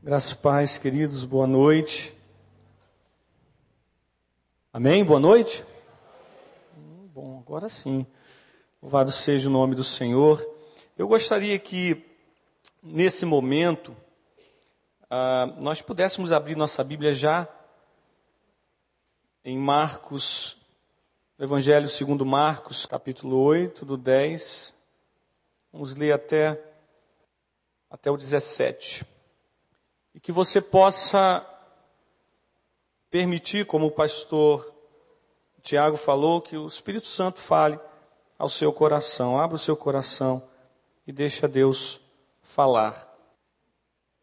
Graças 0.00 0.32
pais, 0.32 0.78
queridos, 0.78 1.24
boa 1.24 1.46
noite. 1.46 2.16
Amém? 4.72 5.04
Boa 5.04 5.18
noite? 5.18 5.66
Hum, 6.76 7.08
bom, 7.12 7.42
agora 7.44 7.68
sim. 7.68 8.06
Louvado 8.80 9.10
seja 9.10 9.48
o 9.48 9.52
nome 9.52 9.74
do 9.74 9.82
Senhor. 9.82 10.40
Eu 10.96 11.08
gostaria 11.08 11.58
que, 11.58 12.06
nesse 12.80 13.26
momento, 13.26 13.94
ah, 15.10 15.52
nós 15.58 15.82
pudéssemos 15.82 16.30
abrir 16.30 16.56
nossa 16.56 16.84
Bíblia 16.84 17.12
já 17.12 17.48
em 19.44 19.58
Marcos, 19.58 20.56
Evangelho 21.40 21.88
segundo 21.88 22.24
Marcos, 22.24 22.86
capítulo 22.86 23.36
8, 23.36 23.84
do 23.84 23.96
10. 23.96 24.76
Vamos 25.72 25.92
ler 25.94 26.12
até, 26.12 26.56
até 27.90 28.08
o 28.08 28.16
17 28.16 29.17
e 30.14 30.20
que 30.20 30.32
você 30.32 30.60
possa 30.60 31.44
permitir, 33.10 33.66
como 33.66 33.86
o 33.86 33.90
pastor 33.90 34.74
Tiago 35.62 35.96
falou, 35.96 36.40
que 36.40 36.56
o 36.56 36.66
Espírito 36.66 37.06
Santo 37.06 37.40
fale 37.40 37.78
ao 38.38 38.48
seu 38.48 38.72
coração. 38.72 39.38
Abra 39.38 39.56
o 39.56 39.58
seu 39.58 39.76
coração 39.76 40.42
e 41.06 41.12
deixa 41.12 41.48
Deus 41.48 42.00
falar. 42.42 43.06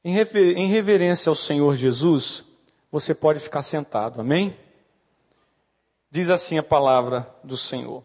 Em, 0.04 0.14
rever, 0.14 0.58
em 0.58 0.68
reverência 0.68 1.30
ao 1.30 1.36
Senhor 1.36 1.76
Jesus, 1.76 2.44
você 2.92 3.14
pode 3.14 3.40
ficar 3.40 3.62
sentado, 3.62 4.22
amém? 4.22 4.56
Diz 6.12 6.30
assim 6.30 6.58
a 6.58 6.64
palavra 6.64 7.30
do 7.44 7.58
Senhor. 7.58 8.04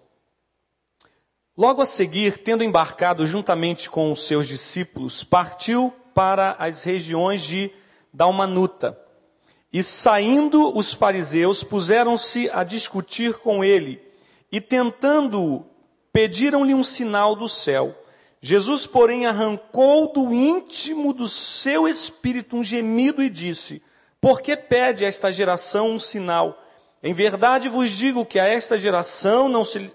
Logo 1.57 1.83
a 1.83 1.87
seguir, 1.87 2.39
tendo 2.39 2.65
embarcado 2.65 3.27
juntamente 3.27 3.91
com 3.91 4.11
os 4.11 4.27
seus 4.27 4.49
discípulos, 4.49 5.23
partiu 5.23 5.95
para 6.15 6.57
as 6.59 6.83
regiões 6.83 7.43
de 7.43 7.71
Dalmanuta. 8.13 8.99
E 9.73 9.83
saindo 9.83 10.77
os 10.77 10.93
fariseus, 10.93 11.63
puseram-se 11.63 12.51
a 12.51 12.65
discutir 12.65 13.35
com 13.35 13.63
ele, 13.63 14.03
e 14.51 14.61
tentando-o, 14.61 15.65
pediram-lhe 16.13 16.75
um 16.75 16.83
sinal 16.83 17.37
do 17.37 17.49
céu. 17.49 17.95
Jesus, 18.43 18.87
porém, 18.87 19.27
arrancou 19.27 20.13
do 20.13 20.33
íntimo 20.33 21.13
do 21.13 21.29
seu 21.29 21.87
espírito 21.87 22.57
um 22.57 22.65
gemido 22.65 23.23
e 23.23 23.29
disse: 23.29 23.83
Por 24.21 24.41
que 24.41 24.57
pede 24.57 25.05
a 25.05 25.09
esta 25.09 25.31
geração 25.33 25.91
um 25.91 26.01
sinal? 26.01 26.61
Em 27.03 27.15
verdade 27.15 27.69
vos 27.69 27.91
digo 27.91 28.27
que 28.27 28.39
a 28.39 28.47
esta 28.47 28.79
geração 28.79 29.49
não 29.49 29.65
se, 29.65 29.91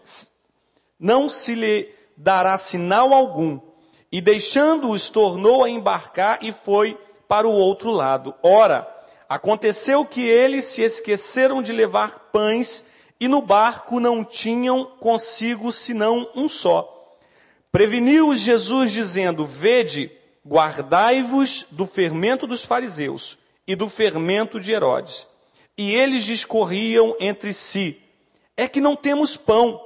não 1.00 1.28
se 1.28 1.54
lhe 1.54 1.90
dará 2.16 2.58
sinal 2.58 3.14
algum. 3.14 3.60
E 4.12 4.22
deixando-os, 4.22 5.10
tornou 5.10 5.64
a 5.64 5.70
embarcar 5.70 6.40
e 6.42 6.52
foi 6.52 6.98
para 7.28 7.48
o 7.48 7.52
outro 7.52 7.92
lado. 7.92 8.34
Ora, 8.42 8.88
aconteceu 9.28 10.06
que 10.06 10.22
eles 10.22 10.66
se 10.66 10.82
esqueceram 10.82 11.62
de 11.62 11.72
levar 11.72 12.30
pães 12.32 12.84
e 13.20 13.28
no 13.28 13.42
barco 13.42 14.00
não 14.00 14.24
tinham 14.24 14.86
consigo 15.00 15.72
senão 15.72 16.30
um 16.36 16.48
só. 16.48 16.92
Preveniu-os 17.72 18.40
Jesus 18.40 18.92
dizendo: 18.92 19.46
Vede, 19.46 20.12
guardai-vos 20.48 21.66
do 21.72 21.86
fermento 21.86 22.46
dos 22.46 22.64
fariseus 22.64 23.38
e 23.68 23.76
do 23.76 23.90
fermento 23.90 24.60
de 24.60 24.72
Herodes. 24.72 25.28
E 25.78 25.94
eles 25.94 26.24
discorriam 26.24 27.16
entre 27.20 27.52
si: 27.54 28.00
É 28.56 28.68
que 28.68 28.80
não 28.80 28.96
temos 28.96 29.36
pão. 29.36 29.82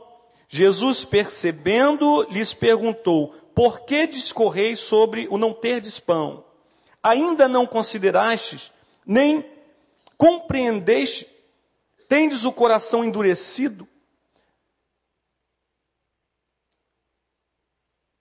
Jesus, 0.47 1.05
percebendo, 1.05 2.27
lhes 2.29 2.53
perguntou: 2.53 3.33
Por 3.59 3.81
que 3.81 4.07
discorreis 4.07 4.79
sobre 4.79 5.27
o 5.27 5.37
não 5.37 5.53
terdes 5.53 5.99
pão? 5.99 6.45
ainda 7.03 7.45
não 7.45 7.67
considerastes, 7.67 8.71
nem 9.05 9.45
compreendeste, 10.17 11.27
tendes 12.07 12.45
o 12.45 12.53
coração 12.53 13.03
endurecido? 13.03 13.85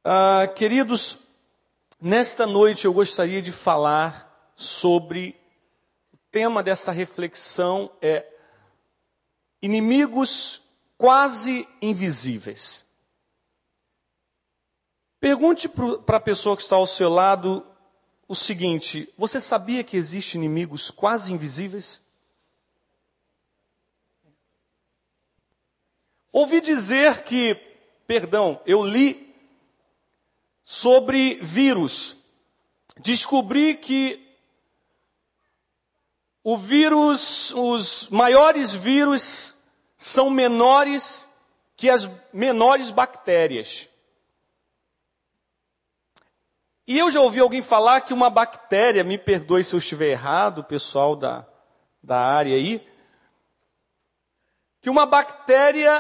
Ah, 0.05 0.49
queridos, 0.57 1.19
nesta 2.01 2.45
noite 2.45 2.87
eu 2.87 2.93
gostaria 2.93 3.41
de 3.41 3.53
falar 3.53 4.53
sobre 4.57 5.41
o 6.13 6.17
tema 6.33 6.65
desta 6.65 6.91
reflexão 6.91 7.93
é 8.03 8.27
inimigos 9.63 10.63
quase 10.97 11.65
invisíveis. 11.81 12.88
Pergunte 15.21 15.69
para 15.69 16.17
a 16.17 16.21
pessoa 16.21 16.57
que 16.57 16.63
está 16.63 16.77
ao 16.77 16.87
seu 16.87 17.09
lado 17.09 17.67
o 18.29 18.35
seguinte: 18.35 19.13
você 19.17 19.41
sabia 19.41 19.83
que 19.83 19.97
existem 19.97 20.41
inimigos 20.41 20.91
quase 20.91 21.33
invisíveis? 21.33 22.01
Ouvi 26.31 26.61
dizer 26.61 27.25
que, 27.25 27.55
perdão, 28.07 28.61
eu 28.65 28.85
li 28.85 29.35
sobre 30.65 31.41
vírus. 31.43 32.17
Descobri 32.99 33.75
que 33.75 34.25
o 36.45 36.57
vírus, 36.57 37.53
os 37.55 38.09
maiores 38.09 38.73
vírus 38.73 39.57
são 39.97 40.31
menores 40.31 41.29
que 41.77 41.91
as 41.91 42.09
menores 42.33 42.91
bactérias. 42.91 43.89
E 46.89 46.99
eu 46.99 47.11
já 47.11 47.21
ouvi 47.21 47.39
alguém 47.39 47.61
falar 47.61 48.01
que 48.01 48.15
uma 48.15 48.31
bactéria, 48.31 49.05
me 49.05 49.19
perdoe 49.19 49.63
se 49.63 49.75
eu 49.75 49.79
estiver 49.79 50.07
errado, 50.07 50.65
pessoal 50.65 51.15
da, 51.15 51.47
da 52.03 52.19
área 52.19 52.57
aí, 52.57 52.81
que 54.81 54.89
uma 54.89 55.05
bactéria, 55.05 55.93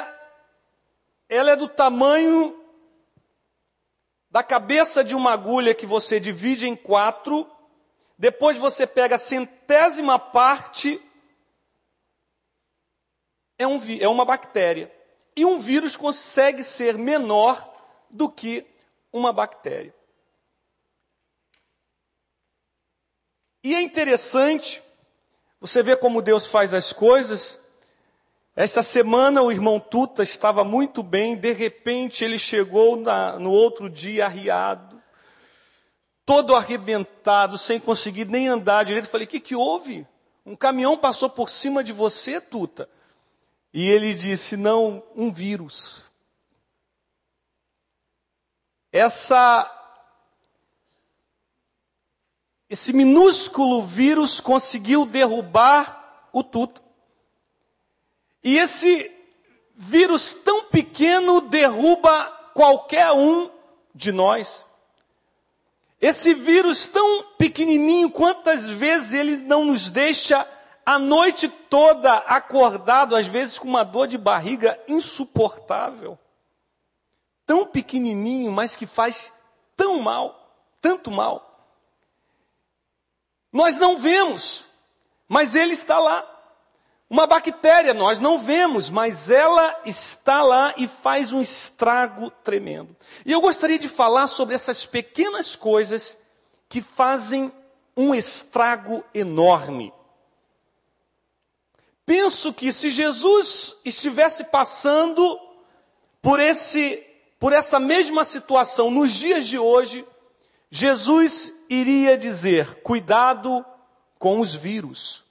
ela 1.28 1.50
é 1.50 1.56
do 1.56 1.68
tamanho 1.68 2.58
da 4.30 4.42
cabeça 4.42 5.04
de 5.04 5.14
uma 5.14 5.32
agulha 5.32 5.74
que 5.74 5.84
você 5.84 6.18
divide 6.18 6.66
em 6.66 6.74
quatro, 6.74 7.46
depois 8.16 8.56
você 8.56 8.86
pega 8.86 9.16
a 9.16 9.18
centésima 9.18 10.18
parte, 10.18 10.98
é, 13.58 13.66
um, 13.66 13.78
é 14.00 14.08
uma 14.08 14.24
bactéria. 14.24 14.90
E 15.36 15.44
um 15.44 15.58
vírus 15.58 15.96
consegue 15.96 16.64
ser 16.64 16.96
menor 16.96 17.70
do 18.08 18.30
que 18.30 18.64
uma 19.12 19.34
bactéria. 19.34 19.97
E 23.68 23.74
é 23.74 23.82
interessante, 23.82 24.82
você 25.60 25.82
vê 25.82 25.94
como 25.94 26.22
Deus 26.22 26.46
faz 26.46 26.72
as 26.72 26.90
coisas. 26.90 27.58
Esta 28.56 28.82
semana 28.82 29.42
o 29.42 29.52
irmão 29.52 29.78
Tuta 29.78 30.22
estava 30.22 30.64
muito 30.64 31.02
bem, 31.02 31.36
de 31.36 31.52
repente 31.52 32.24
ele 32.24 32.38
chegou 32.38 32.96
na, 32.96 33.38
no 33.38 33.52
outro 33.52 33.90
dia 33.90 34.24
arriado, 34.24 34.98
todo 36.24 36.54
arrebentado, 36.54 37.58
sem 37.58 37.78
conseguir 37.78 38.24
nem 38.24 38.48
andar 38.48 38.86
direito. 38.86 39.06
Falei: 39.06 39.26
O 39.26 39.28
que, 39.28 39.38
que 39.38 39.54
houve? 39.54 40.06
Um 40.46 40.56
caminhão 40.56 40.96
passou 40.96 41.28
por 41.28 41.50
cima 41.50 41.84
de 41.84 41.92
você, 41.92 42.40
Tuta? 42.40 42.88
E 43.74 43.86
ele 43.86 44.14
disse: 44.14 44.56
Não, 44.56 45.02
um 45.14 45.30
vírus. 45.30 46.04
Essa 48.90 49.77
esse 52.70 52.92
minúsculo 52.92 53.82
vírus 53.82 54.40
conseguiu 54.40 55.06
derrubar 55.06 56.28
o 56.32 56.42
tudo. 56.42 56.80
E 58.44 58.58
esse 58.58 59.10
vírus 59.74 60.34
tão 60.34 60.64
pequeno 60.64 61.40
derruba 61.40 62.24
qualquer 62.52 63.10
um 63.12 63.50
de 63.94 64.12
nós. 64.12 64.66
Esse 66.00 66.34
vírus 66.34 66.88
tão 66.88 67.24
pequenininho, 67.38 68.10
quantas 68.10 68.68
vezes 68.68 69.14
ele 69.14 69.36
não 69.38 69.64
nos 69.64 69.88
deixa 69.88 70.46
a 70.84 70.98
noite 70.98 71.48
toda 71.48 72.14
acordado, 72.18 73.16
às 73.16 73.26
vezes 73.26 73.58
com 73.58 73.66
uma 73.66 73.82
dor 73.82 74.06
de 74.06 74.16
barriga 74.16 74.78
insuportável. 74.86 76.18
Tão 77.46 77.66
pequenininho, 77.66 78.52
mas 78.52 78.76
que 78.76 78.86
faz 78.86 79.32
tão 79.76 80.00
mal, 80.00 80.54
tanto 80.80 81.10
mal. 81.10 81.47
Nós 83.52 83.78
não 83.78 83.96
vemos, 83.96 84.66
mas 85.26 85.54
ele 85.54 85.72
está 85.72 85.98
lá. 85.98 86.34
Uma 87.10 87.26
bactéria 87.26 87.94
nós 87.94 88.20
não 88.20 88.38
vemos, 88.38 88.90
mas 88.90 89.30
ela 89.30 89.80
está 89.86 90.42
lá 90.42 90.74
e 90.76 90.86
faz 90.86 91.32
um 91.32 91.40
estrago 91.40 92.30
tremendo. 92.30 92.94
E 93.24 93.32
eu 93.32 93.40
gostaria 93.40 93.78
de 93.78 93.88
falar 93.88 94.26
sobre 94.26 94.54
essas 94.54 94.84
pequenas 94.84 95.56
coisas 95.56 96.18
que 96.68 96.82
fazem 96.82 97.50
um 97.96 98.14
estrago 98.14 99.02
enorme. 99.14 99.92
Penso 102.04 102.52
que 102.52 102.72
se 102.72 102.90
Jesus 102.90 103.76
estivesse 103.84 104.44
passando 104.44 105.38
por 106.20 106.40
esse 106.40 107.04
por 107.38 107.52
essa 107.52 107.78
mesma 107.78 108.24
situação 108.24 108.90
nos 108.90 109.12
dias 109.12 109.46
de 109.46 109.58
hoje, 109.58 110.04
Jesus 110.70 111.52
iria 111.68 112.16
dizer: 112.16 112.82
cuidado 112.82 113.64
com 114.18 114.40
os 114.40 114.54
vírus, 114.54 115.24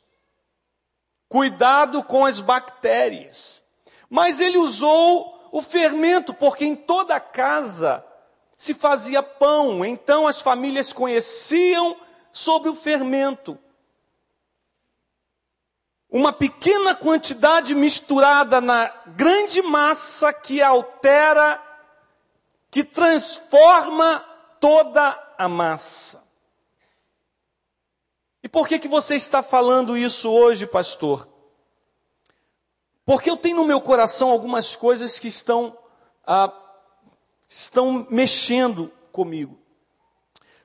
cuidado 1.30 2.04
com 2.04 2.26
as 2.26 2.42
bactérias. 2.42 3.62
Mas 4.10 4.40
ele 4.40 4.58
usou 4.58 5.50
o 5.52 5.62
fermento, 5.62 6.34
porque 6.34 6.66
em 6.66 6.76
toda 6.76 7.20
casa 7.20 8.04
se 8.58 8.74
fazia 8.74 9.22
pão, 9.22 9.86
então 9.86 10.26
as 10.26 10.42
famílias 10.42 10.92
conheciam 10.92 11.96
sobre 12.32 12.70
o 12.70 12.76
fermento. 12.76 13.58
Uma 16.10 16.32
pequena 16.32 16.96
quantidade 16.96 17.76
misturada 17.76 18.62
na 18.62 18.88
grande 19.08 19.62
massa 19.62 20.32
que 20.32 20.62
altera, 20.62 21.62
que 22.72 22.84
transforma 22.84 24.20
toda 24.60 25.27
a 25.38 25.48
massa. 25.48 26.24
E 28.44 28.50
por 28.50 28.68
que 28.68 28.80
que 28.80 28.88
você 28.88 29.16
está 29.16 29.44
falando 29.44 29.98
isso 29.98 30.32
hoje, 30.32 30.66
pastor? 30.66 31.28
Porque 33.06 33.30
eu 33.30 33.38
tenho 33.38 33.58
no 33.58 33.66
meu 33.66 33.82
coração 33.82 34.30
algumas 34.30 34.76
coisas 34.76 35.18
que 35.18 35.28
estão 35.28 35.78
ah, 36.26 36.54
estão 37.48 38.06
mexendo 38.10 38.92
comigo. 39.12 39.58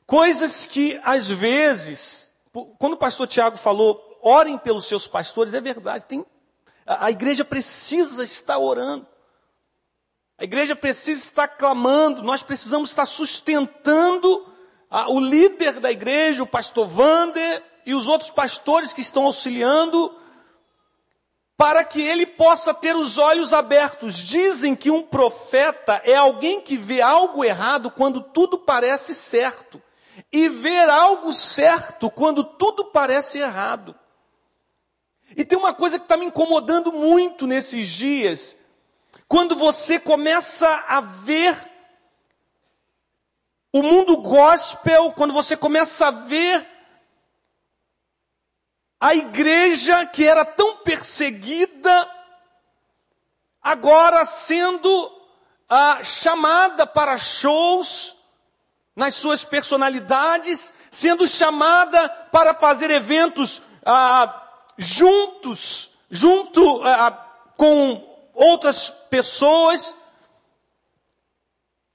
Coisas 0.07 0.67
que 0.67 1.01
às 1.05 1.29
vezes, 1.31 2.31
quando 2.79 2.95
o 2.95 2.99
pastor 2.99 3.27
Tiago 3.27 3.57
falou, 3.57 4.19
orem 4.21 4.59
pelos 4.59 4.87
seus 4.87 5.07
pastores, 5.07 5.55
é 5.55 5.61
verdade. 5.61 6.07
Tem, 6.07 6.27
a, 6.85 7.07
a 7.07 7.11
igreja 7.11 7.45
precisa 7.45 8.25
estar 8.25 8.59
orando. 8.59 9.07
A 10.37 10.45
igreja 10.45 10.75
precisa 10.75 11.23
estar 11.23 11.47
clamando, 11.47 12.23
nós 12.23 12.43
precisamos 12.43 12.91
estar 12.91 13.07
sustentando 13.07 14.52
o 15.09 15.19
líder 15.21 15.81
da 15.81 15.91
igreja, 15.91 16.43
o 16.43 16.47
pastor 16.47 16.87
Vander 16.87 17.63
e 17.87 17.95
os 17.95 18.09
outros 18.09 18.31
pastores 18.31 18.93
que 18.93 19.01
estão 19.01 19.25
auxiliando, 19.25 20.15
para 21.57 21.85
que 21.85 22.03
ele 22.03 22.27
possa 22.27 22.75
ter 22.75 22.95
os 22.95 23.17
olhos 23.17 23.55
abertos. 23.55 24.17
Dizem 24.17 24.77
que 24.77 24.91
um 24.91 25.03
profeta 25.03 26.03
é 26.05 26.15
alguém 26.15 26.61
que 26.61 26.77
vê 26.77 27.01
algo 27.01 27.45
errado 27.45 27.91
quando 27.91 28.21
tudo 28.21 28.59
parece 28.59 29.15
certo, 29.15 29.81
e 30.31 30.49
ver 30.49 30.91
algo 30.91 31.33
certo 31.33 32.11
quando 32.11 32.45
tudo 32.45 32.85
parece 32.87 33.39
errado. 33.39 33.95
E 35.35 35.45
tem 35.45 35.57
uma 35.57 35.73
coisa 35.73 35.99
que 35.99 36.05
está 36.05 36.19
me 36.19 36.27
incomodando 36.27 36.93
muito 36.93 37.47
nesses 37.47 37.87
dias, 37.89 38.57
quando 39.27 39.57
você 39.57 39.99
começa 39.99 40.69
a 40.87 41.01
ver 41.01 41.57
o 43.73 43.83
mundo 43.83 44.19
gospel, 44.19 45.13
quando 45.13 45.33
você 45.33 45.57
começa 45.57 46.09
a 46.09 46.11
ver 46.11 46.69
a 49.01 49.15
igreja 49.15 50.05
que 50.07 50.27
era 50.27 50.45
tão 50.45 50.77
perseguida, 50.77 52.09
agora 53.63 54.25
sendo 54.25 55.21
ah, 55.69 56.05
chamada 56.05 56.87
para 56.87 57.17
shows 57.17 58.15
nas 58.95 59.15
suas 59.15 59.43
personalidades, 59.43 60.75
sendo 60.91 61.27
chamada 61.27 62.09
para 62.31 62.53
fazer 62.53 62.91
eventos 62.91 63.63
ah, 63.85 64.41
juntos, 64.77 65.93
junto 66.11 66.83
ah, 66.85 67.11
com 67.57 68.31
outras 68.35 68.91
pessoas, 69.09 69.95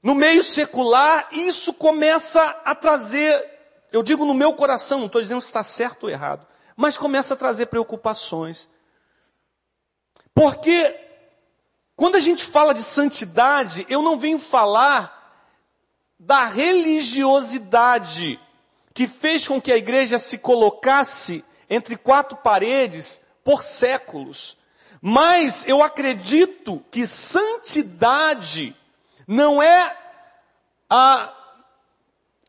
no 0.07 0.15
meio 0.15 0.41
secular, 0.41 1.27
isso 1.33 1.73
começa 1.73 2.41
a 2.63 2.73
trazer, 2.73 3.45
eu 3.91 4.01
digo 4.01 4.23
no 4.23 4.33
meu 4.33 4.53
coração, 4.53 4.99
não 4.99 5.07
estou 5.07 5.21
dizendo 5.21 5.41
se 5.41 5.47
está 5.47 5.63
certo 5.63 6.05
ou 6.05 6.09
errado, 6.09 6.47
mas 6.77 6.97
começa 6.97 7.33
a 7.33 7.37
trazer 7.37 7.65
preocupações. 7.65 8.69
Porque 10.33 10.97
quando 11.93 12.15
a 12.15 12.21
gente 12.21 12.45
fala 12.45 12.73
de 12.73 12.83
santidade, 12.83 13.85
eu 13.89 14.01
não 14.01 14.17
venho 14.17 14.39
falar 14.39 15.45
da 16.17 16.45
religiosidade 16.45 18.39
que 18.93 19.09
fez 19.09 19.45
com 19.45 19.61
que 19.61 19.73
a 19.73 19.77
igreja 19.77 20.17
se 20.17 20.37
colocasse 20.37 21.43
entre 21.69 21.97
quatro 21.97 22.37
paredes 22.37 23.19
por 23.43 23.61
séculos. 23.61 24.57
Mas 25.01 25.67
eu 25.67 25.83
acredito 25.83 26.81
que 26.89 27.05
santidade 27.05 28.73
não 29.27 29.61
é 29.61 29.95
a, 30.89 31.33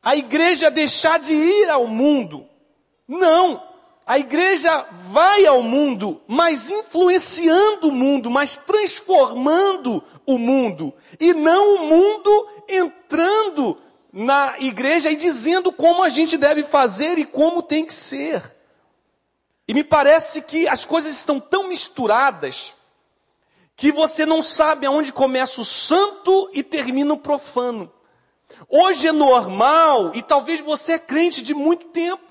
a 0.00 0.16
igreja 0.16 0.70
deixar 0.70 1.18
de 1.18 1.34
ir 1.34 1.68
ao 1.68 1.86
mundo. 1.88 2.46
Não. 3.06 3.66
A 4.06 4.18
igreja 4.18 4.86
vai 4.92 5.44
ao 5.44 5.62
mundo, 5.62 6.22
mas 6.26 6.70
influenciando 6.70 7.88
o 7.88 7.92
mundo, 7.92 8.30
mas 8.30 8.56
transformando 8.56 10.02
o 10.24 10.38
mundo. 10.38 10.94
E 11.20 11.34
não 11.34 11.74
o 11.74 11.86
mundo 11.86 12.48
entrando 12.68 13.76
na 14.12 14.54
igreja 14.60 15.10
e 15.10 15.16
dizendo 15.16 15.70
como 15.70 16.02
a 16.02 16.08
gente 16.08 16.38
deve 16.38 16.62
fazer 16.62 17.18
e 17.18 17.24
como 17.26 17.62
tem 17.62 17.84
que 17.84 17.92
ser. 17.92 18.56
E 19.66 19.74
me 19.74 19.84
parece 19.84 20.40
que 20.40 20.66
as 20.66 20.86
coisas 20.86 21.12
estão 21.12 21.38
tão 21.38 21.68
misturadas 21.68 22.74
que 23.78 23.92
você 23.92 24.26
não 24.26 24.42
sabe 24.42 24.86
aonde 24.86 25.12
começa 25.12 25.60
o 25.60 25.64
santo 25.64 26.50
e 26.52 26.64
termina 26.64 27.14
o 27.14 27.16
profano. 27.16 27.88
Hoje 28.68 29.06
é 29.06 29.12
normal, 29.12 30.10
e 30.16 30.20
talvez 30.20 30.58
você 30.58 30.94
é 30.94 30.98
crente 30.98 31.40
de 31.40 31.54
muito 31.54 31.86
tempo, 31.86 32.24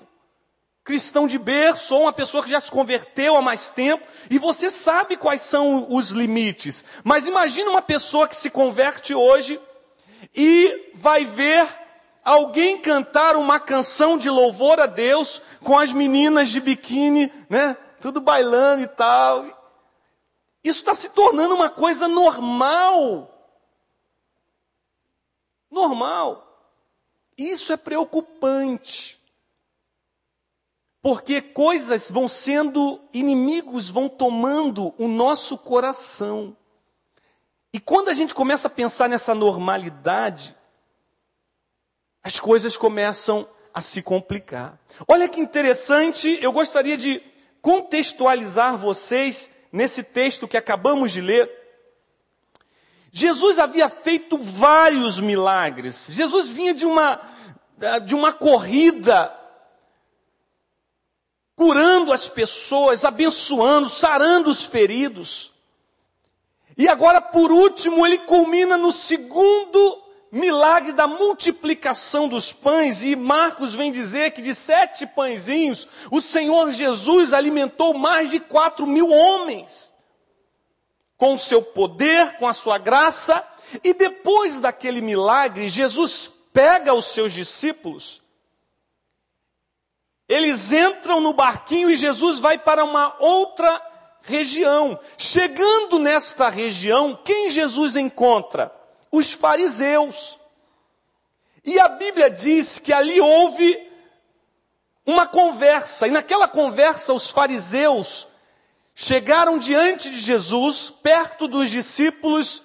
cristão 0.84 1.26
de 1.26 1.38
berço, 1.38 1.94
ou 1.94 2.02
uma 2.02 2.12
pessoa 2.12 2.44
que 2.44 2.50
já 2.50 2.60
se 2.60 2.70
converteu 2.70 3.34
há 3.34 3.40
mais 3.40 3.70
tempo, 3.70 4.04
e 4.28 4.38
você 4.38 4.68
sabe 4.68 5.16
quais 5.16 5.40
são 5.40 5.86
os 5.88 6.10
limites. 6.10 6.84
Mas 7.02 7.26
imagine 7.26 7.70
uma 7.70 7.80
pessoa 7.80 8.28
que 8.28 8.36
se 8.36 8.50
converte 8.50 9.14
hoje 9.14 9.58
e 10.34 10.90
vai 10.94 11.24
ver 11.24 11.66
alguém 12.22 12.76
cantar 12.76 13.36
uma 13.36 13.58
canção 13.58 14.18
de 14.18 14.28
louvor 14.28 14.78
a 14.78 14.86
Deus 14.86 15.40
com 15.64 15.78
as 15.78 15.94
meninas 15.94 16.50
de 16.50 16.60
biquíni, 16.60 17.32
né? 17.48 17.74
Tudo 18.02 18.20
bailando 18.20 18.82
e 18.82 18.88
tal. 18.88 19.57
Isso 20.68 20.80
está 20.80 20.94
se 20.94 21.08
tornando 21.08 21.54
uma 21.54 21.70
coisa 21.70 22.06
normal. 22.06 23.34
Normal. 25.70 26.44
Isso 27.38 27.72
é 27.72 27.76
preocupante. 27.78 29.18
Porque 31.00 31.40
coisas 31.40 32.10
vão 32.10 32.28
sendo, 32.28 33.00
inimigos 33.14 33.88
vão 33.88 34.10
tomando 34.10 34.94
o 34.98 35.08
nosso 35.08 35.56
coração. 35.56 36.54
E 37.72 37.80
quando 37.80 38.10
a 38.10 38.12
gente 38.12 38.34
começa 38.34 38.68
a 38.68 38.70
pensar 38.70 39.08
nessa 39.08 39.34
normalidade, 39.34 40.54
as 42.22 42.38
coisas 42.38 42.76
começam 42.76 43.48
a 43.72 43.80
se 43.80 44.02
complicar. 44.02 44.78
Olha 45.08 45.30
que 45.30 45.40
interessante, 45.40 46.38
eu 46.42 46.52
gostaria 46.52 46.98
de 46.98 47.22
contextualizar 47.62 48.76
vocês 48.76 49.48
nesse 49.72 50.02
texto 50.02 50.48
que 50.48 50.56
acabamos 50.56 51.12
de 51.12 51.20
ler. 51.20 51.50
Jesus 53.10 53.58
havia 53.58 53.88
feito 53.88 54.36
vários 54.38 55.20
milagres. 55.20 56.08
Jesus 56.10 56.48
vinha 56.48 56.74
de 56.74 56.86
uma 56.86 57.20
de 58.04 58.14
uma 58.14 58.32
corrida 58.32 59.32
curando 61.54 62.12
as 62.12 62.28
pessoas, 62.28 63.04
abençoando, 63.04 63.88
sarando 63.88 64.50
os 64.50 64.64
feridos. 64.64 65.52
E 66.76 66.88
agora, 66.88 67.20
por 67.20 67.50
último, 67.50 68.06
ele 68.06 68.18
culmina 68.18 68.76
no 68.76 68.92
segundo 68.92 70.07
milagre 70.30 70.92
da 70.92 71.06
multiplicação 71.06 72.28
dos 72.28 72.52
pães, 72.52 73.02
e 73.04 73.16
Marcos 73.16 73.74
vem 73.74 73.90
dizer 73.90 74.32
que 74.32 74.42
de 74.42 74.54
sete 74.54 75.06
pãezinhos, 75.06 75.88
o 76.10 76.20
Senhor 76.20 76.70
Jesus 76.70 77.32
alimentou 77.32 77.94
mais 77.94 78.30
de 78.30 78.40
quatro 78.40 78.86
mil 78.86 79.10
homens, 79.10 79.92
com 81.16 81.34
o 81.34 81.38
seu 81.38 81.62
poder, 81.62 82.36
com 82.36 82.46
a 82.46 82.52
sua 82.52 82.78
graça, 82.78 83.44
e 83.82 83.92
depois 83.92 84.60
daquele 84.60 85.00
milagre, 85.00 85.68
Jesus 85.68 86.30
pega 86.52 86.94
os 86.94 87.06
seus 87.06 87.32
discípulos, 87.32 88.22
eles 90.28 90.72
entram 90.72 91.20
no 91.20 91.32
barquinho 91.32 91.90
e 91.90 91.96
Jesus 91.96 92.38
vai 92.38 92.58
para 92.58 92.84
uma 92.84 93.16
outra 93.18 93.82
região. 94.20 95.00
Chegando 95.16 95.98
nesta 95.98 96.50
região, 96.50 97.18
quem 97.24 97.48
Jesus 97.48 97.96
encontra? 97.96 98.70
Os 99.10 99.32
fariseus. 99.32 100.38
E 101.64 101.78
a 101.78 101.88
Bíblia 101.88 102.30
diz 102.30 102.78
que 102.78 102.92
ali 102.92 103.20
houve 103.20 103.86
uma 105.04 105.26
conversa, 105.26 106.06
e 106.06 106.10
naquela 106.10 106.46
conversa 106.46 107.12
os 107.12 107.30
fariseus 107.30 108.28
chegaram 108.94 109.58
diante 109.58 110.10
de 110.10 110.20
Jesus, 110.20 110.90
perto 110.90 111.48
dos 111.48 111.70
discípulos, 111.70 112.62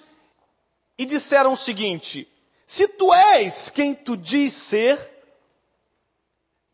e 0.98 1.04
disseram 1.04 1.52
o 1.52 1.56
seguinte: 1.56 2.28
Se 2.66 2.86
tu 2.88 3.12
és 3.14 3.70
quem 3.70 3.94
tu 3.94 4.16
diz 4.16 4.52
ser, 4.52 5.14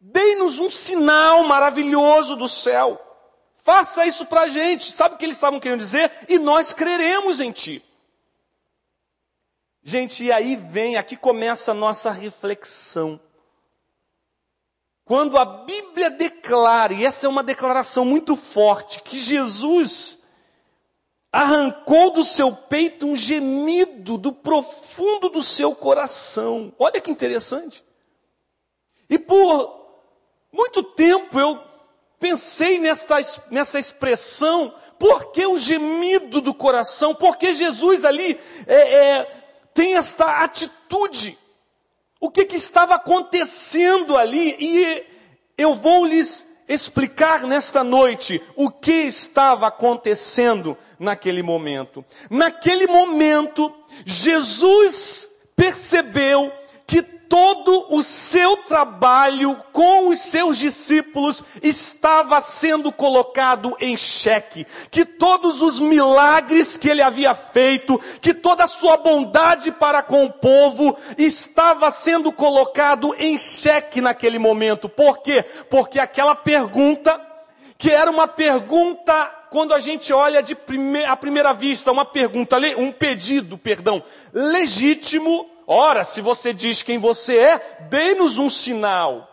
Dê-nos 0.01 0.59
um 0.59 0.71
sinal 0.71 1.45
maravilhoso 1.45 2.35
do 2.35 2.49
céu. 2.49 2.99
Faça 3.55 4.07
isso 4.07 4.25
para 4.25 4.43
a 4.43 4.49
gente. 4.49 4.91
Sabe 4.93 5.15
o 5.15 5.19
que 5.19 5.27
eles 5.27 5.37
estavam 5.37 5.61
querendo 5.61 5.81
dizer? 5.81 6.11
E 6.27 6.39
nós 6.39 6.73
creremos 6.73 7.39
em 7.39 7.53
Ti. 7.53 7.85
Gente, 9.83 10.25
e 10.25 10.33
aí 10.33 10.57
vem, 10.57 10.97
aqui 10.97 11.17
começa 11.17 11.71
a 11.71 11.75
nossa 11.75 12.11
reflexão. 12.11 13.19
Quando 15.05 15.39
a 15.39 15.45
Bíblia 15.45 16.11
declara, 16.11 16.93
e 16.93 17.05
essa 17.05 17.27
é 17.27 17.29
uma 17.29 17.43
declaração 17.43 18.05
muito 18.05 18.37
forte, 18.37 19.03
que 19.03 19.19
Jesus 19.19 20.19
arrancou 21.33 22.11
do 22.11 22.25
seu 22.25 22.53
peito 22.53 23.07
um 23.07 23.17
gemido 23.17 24.19
do 24.19 24.33
profundo 24.33 25.29
do 25.29 25.43
seu 25.43 25.75
coração. 25.75 26.73
Olha 26.79 27.01
que 27.01 27.11
interessante. 27.11 27.85
E 29.09 29.19
por 29.19 29.81
muito 30.53 30.83
tempo 30.83 31.39
eu 31.39 31.61
pensei 32.19 32.79
nessa 32.79 33.79
expressão, 33.79 34.75
por 34.99 35.33
que 35.33 35.47
o 35.47 35.57
gemido 35.57 36.41
do 36.41 36.53
coração? 36.53 37.15
Porque 37.15 37.55
Jesus 37.55 38.05
ali 38.05 38.39
é, 38.67 38.75
é, 38.75 39.40
tem 39.75 39.97
esta 39.97 40.43
atitude 40.43 41.39
o 42.21 42.31
que, 42.31 42.45
que 42.45 42.57
estava 42.57 42.95
acontecendo 42.97 44.17
ali 44.17 44.55
e 44.61 45.07
eu 45.57 45.75
vou 45.75 46.05
lhes 46.05 46.47
explicar 46.69 47.43
nesta 47.47 47.83
noite 47.83 48.41
o 48.55 48.71
que 48.71 48.93
estava 48.93 49.67
acontecendo 49.67 50.77
naquele 50.99 51.43
momento. 51.43 52.05
Naquele 52.29 52.87
momento, 52.87 53.75
Jesus 54.05 55.31
percebeu 55.57 56.53
que 56.87 57.03
todo 57.31 57.87
o 57.91 58.03
seu 58.03 58.57
trabalho 58.57 59.57
com 59.73 60.09
os 60.09 60.19
seus 60.19 60.59
discípulos 60.59 61.45
estava 61.63 62.41
sendo 62.41 62.91
colocado 62.91 63.77
em 63.79 63.97
xeque, 63.97 64.67
que 64.91 65.05
todos 65.05 65.63
os 65.63 65.79
milagres 65.79 66.77
que 66.77 66.91
ele 66.91 67.01
havia 67.01 67.33
feito, 67.33 68.01
que 68.21 68.35
toda 68.35 68.65
a 68.65 68.67
sua 68.67 68.97
bondade 68.97 69.71
para 69.71 70.03
com 70.03 70.25
o 70.25 70.33
povo 70.33 70.99
estava 71.17 71.89
sendo 71.93 72.33
colocado 72.33 73.15
em 73.17 73.39
xeque 73.39 74.01
naquele 74.01 74.41
momento. 74.41 74.89
Por 74.89 75.19
quê? 75.19 75.45
Porque 75.71 76.01
aquela 76.01 76.35
pergunta, 76.35 77.25
que 77.79 77.93
era 77.93 78.11
uma 78.11 78.27
pergunta 78.27 79.15
quando 79.51 79.73
a 79.73 79.79
gente 79.79 80.13
olha 80.13 80.43
de 80.43 80.57
prime 80.57 81.05
à 81.05 81.15
primeira 81.15 81.53
vista, 81.53 81.93
uma 81.93 82.05
pergunta, 82.05 82.57
um 82.77 82.91
pedido, 82.91 83.57
perdão, 83.57 84.03
legítimo, 84.33 85.49
Ora, 85.73 86.03
se 86.03 86.21
você 86.21 86.53
diz 86.53 86.83
quem 86.83 86.99
você 86.99 87.39
é, 87.39 87.59
dê-nos 87.83 88.39
um 88.39 88.51
sinal. 88.51 89.29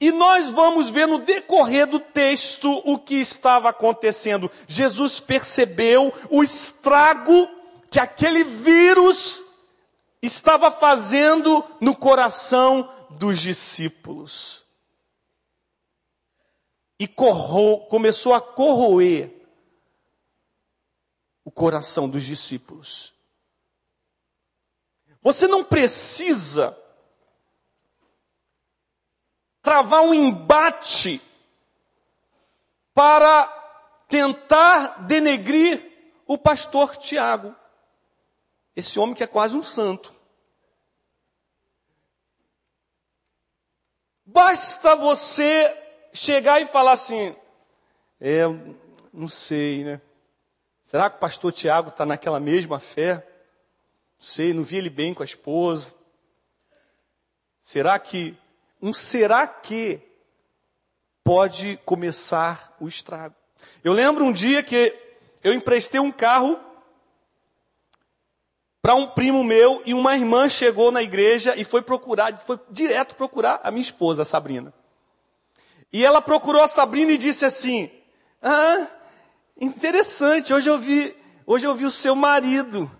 E 0.00 0.10
nós 0.10 0.48
vamos 0.48 0.88
ver 0.88 1.06
no 1.06 1.18
decorrer 1.18 1.86
do 1.86 2.00
texto 2.00 2.80
o 2.86 2.98
que 2.98 3.16
estava 3.16 3.68
acontecendo. 3.68 4.50
Jesus 4.66 5.20
percebeu 5.20 6.14
o 6.30 6.42
estrago 6.42 7.46
que 7.90 8.00
aquele 8.00 8.42
vírus 8.42 9.42
estava 10.22 10.70
fazendo 10.70 11.62
no 11.78 11.94
coração 11.94 12.90
dos 13.10 13.38
discípulos. 13.38 14.64
E 16.98 17.06
começou 17.06 18.32
a 18.32 18.40
corroer 18.40 19.30
o 21.44 21.50
coração 21.50 22.08
dos 22.08 22.22
discípulos. 22.22 23.11
Você 25.22 25.46
não 25.46 25.62
precisa 25.62 26.76
travar 29.62 30.02
um 30.02 30.12
embate 30.12 31.22
para 32.92 33.46
tentar 34.08 35.06
denegrir 35.06 35.90
o 36.26 36.36
pastor 36.36 36.96
Tiago. 36.96 37.54
Esse 38.74 38.98
homem 38.98 39.14
que 39.14 39.22
é 39.22 39.26
quase 39.26 39.54
um 39.54 39.62
santo. 39.62 40.12
Basta 44.26 44.96
você 44.96 45.78
chegar 46.12 46.60
e 46.60 46.66
falar 46.66 46.92
assim: 46.92 47.36
é, 48.20 48.42
não 49.12 49.28
sei, 49.28 49.84
né? 49.84 50.00
Será 50.84 51.08
que 51.08 51.16
o 51.16 51.20
pastor 51.20 51.52
Tiago 51.52 51.90
está 51.90 52.04
naquela 52.04 52.40
mesma 52.40 52.80
fé? 52.80 53.31
Sei, 54.22 54.54
não 54.54 54.62
vi 54.62 54.76
ele 54.76 54.88
bem 54.88 55.12
com 55.12 55.22
a 55.22 55.26
esposa. 55.26 55.92
Será 57.60 57.98
que, 57.98 58.36
um 58.80 58.94
será 58.94 59.46
que 59.46 60.00
pode 61.24 61.76
começar 61.84 62.76
o 62.80 62.86
estrago? 62.86 63.34
Eu 63.82 63.92
lembro 63.92 64.24
um 64.24 64.32
dia 64.32 64.62
que 64.62 64.96
eu 65.42 65.52
emprestei 65.52 66.00
um 66.00 66.12
carro 66.12 66.58
para 68.80 68.94
um 68.94 69.08
primo 69.08 69.42
meu 69.42 69.82
e 69.84 69.92
uma 69.92 70.16
irmã 70.16 70.48
chegou 70.48 70.92
na 70.92 71.02
igreja 71.02 71.54
e 71.56 71.64
foi 71.64 71.82
procurar, 71.82 72.38
foi 72.46 72.58
direto 72.70 73.16
procurar 73.16 73.60
a 73.64 73.70
minha 73.70 73.82
esposa, 73.82 74.22
a 74.22 74.24
Sabrina. 74.24 74.72
E 75.92 76.04
ela 76.04 76.22
procurou 76.22 76.62
a 76.62 76.68
Sabrina 76.68 77.12
e 77.12 77.18
disse 77.18 77.44
assim: 77.44 77.90
Ah, 78.40 78.86
interessante, 79.60 80.54
hoje 80.54 80.70
eu 80.70 80.78
vi, 80.78 81.14
hoje 81.44 81.66
eu 81.66 81.74
vi 81.74 81.86
o 81.86 81.90
seu 81.90 82.14
marido. 82.14 82.90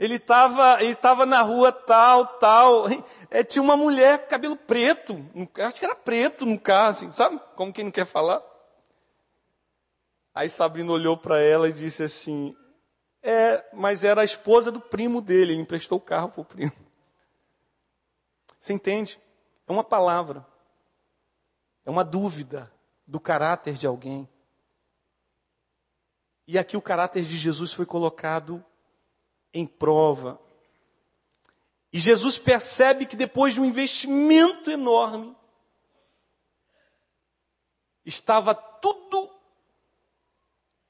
Ele 0.00 0.14
estava 0.14 0.82
ele 0.82 0.94
tava 0.94 1.26
na 1.26 1.42
rua 1.42 1.70
tal, 1.70 2.24
tal. 2.24 2.86
É, 3.30 3.44
tinha 3.44 3.62
uma 3.62 3.76
mulher 3.76 4.22
com 4.22 4.28
cabelo 4.30 4.56
preto. 4.56 5.22
Acho 5.58 5.78
que 5.78 5.84
era 5.84 5.94
preto 5.94 6.46
no 6.46 6.58
caso, 6.58 7.04
assim, 7.04 7.12
sabe? 7.14 7.38
Como 7.54 7.70
quem 7.70 7.84
não 7.84 7.92
quer 7.92 8.06
falar. 8.06 8.42
Aí 10.34 10.48
Sabrina 10.48 10.90
olhou 10.90 11.18
para 11.18 11.38
ela 11.38 11.68
e 11.68 11.72
disse 11.74 12.02
assim: 12.02 12.56
É, 13.22 13.62
mas 13.74 14.02
era 14.02 14.22
a 14.22 14.24
esposa 14.24 14.72
do 14.72 14.80
primo 14.80 15.20
dele. 15.20 15.52
Ele 15.52 15.60
emprestou 15.60 15.98
o 15.98 16.00
carro 16.00 16.30
para 16.30 16.40
o 16.40 16.44
primo. 16.46 16.72
Você 18.58 18.72
entende? 18.72 19.20
É 19.68 19.72
uma 19.72 19.84
palavra. 19.84 20.46
É 21.84 21.90
uma 21.90 22.02
dúvida 22.02 22.72
do 23.06 23.20
caráter 23.20 23.74
de 23.74 23.86
alguém. 23.86 24.26
E 26.46 26.58
aqui 26.58 26.74
o 26.74 26.82
caráter 26.82 27.22
de 27.22 27.36
Jesus 27.36 27.70
foi 27.70 27.84
colocado 27.84 28.64
em 29.52 29.66
prova. 29.66 30.40
E 31.92 31.98
Jesus 31.98 32.38
percebe 32.38 33.06
que 33.06 33.16
depois 33.16 33.54
de 33.54 33.60
um 33.60 33.64
investimento 33.64 34.70
enorme, 34.70 35.36
estava 38.04 38.54
tudo 38.54 39.30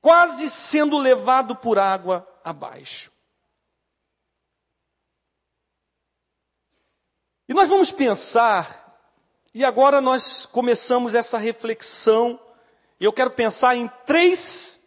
quase 0.01 0.49
sendo 0.49 0.99
levado 0.99 1.57
por 1.57 1.79
água 1.79 2.27
abaixo. 2.43 3.11
E 7.49 7.55
nós 7.55 7.69
vamos 7.69 7.91
pensar, 7.91 9.03
e 9.53 9.65
agora 9.65 10.01
nós 10.01 10.47
começamos 10.47 11.15
essa 11.15 11.37
reflexão, 11.37 12.39
eu 13.01 13.13
quero 13.13 13.31
pensar 13.31 13.75
em 13.75 13.89
três 14.07 14.81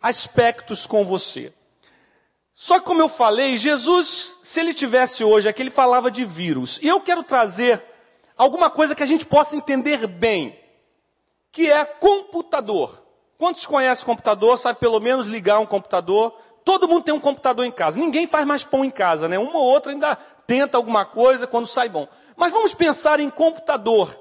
aspectos 0.00 0.86
com 0.86 1.04
você. 1.04 1.52
Só 2.58 2.78
que 2.78 2.86
como 2.86 3.02
eu 3.02 3.08
falei, 3.08 3.58
Jesus, 3.58 4.38
se 4.42 4.60
ele 4.60 4.72
tivesse 4.72 5.22
hoje 5.22 5.46
aqui, 5.46 5.62
ele 5.62 5.70
falava 5.70 6.10
de 6.10 6.24
vírus. 6.24 6.80
E 6.82 6.88
eu 6.88 6.98
quero 7.02 7.22
trazer 7.22 7.84
alguma 8.34 8.70
coisa 8.70 8.94
que 8.94 9.02
a 9.02 9.06
gente 9.06 9.26
possa 9.26 9.54
entender 9.54 10.06
bem, 10.06 10.58
que 11.52 11.70
é 11.70 11.84
computador. 11.84 13.04
Quantos 13.36 13.66
conhecem 13.66 14.06
computador, 14.06 14.58
sabe 14.58 14.78
pelo 14.78 14.98
menos 14.98 15.26
ligar 15.26 15.58
um 15.58 15.66
computador? 15.66 16.34
Todo 16.64 16.88
mundo 16.88 17.04
tem 17.04 17.12
um 17.12 17.20
computador 17.20 17.66
em 17.66 17.70
casa. 17.70 17.98
Ninguém 17.98 18.26
faz 18.26 18.46
mais 18.46 18.64
pão 18.64 18.82
em 18.82 18.90
casa, 18.90 19.28
né? 19.28 19.38
Uma 19.38 19.58
ou 19.58 19.66
outra 19.66 19.92
ainda 19.92 20.16
tenta 20.46 20.78
alguma 20.78 21.04
coisa 21.04 21.46
quando 21.46 21.66
sai 21.66 21.90
bom. 21.90 22.08
Mas 22.36 22.52
vamos 22.52 22.72
pensar 22.72 23.20
em 23.20 23.28
computador. 23.28 24.18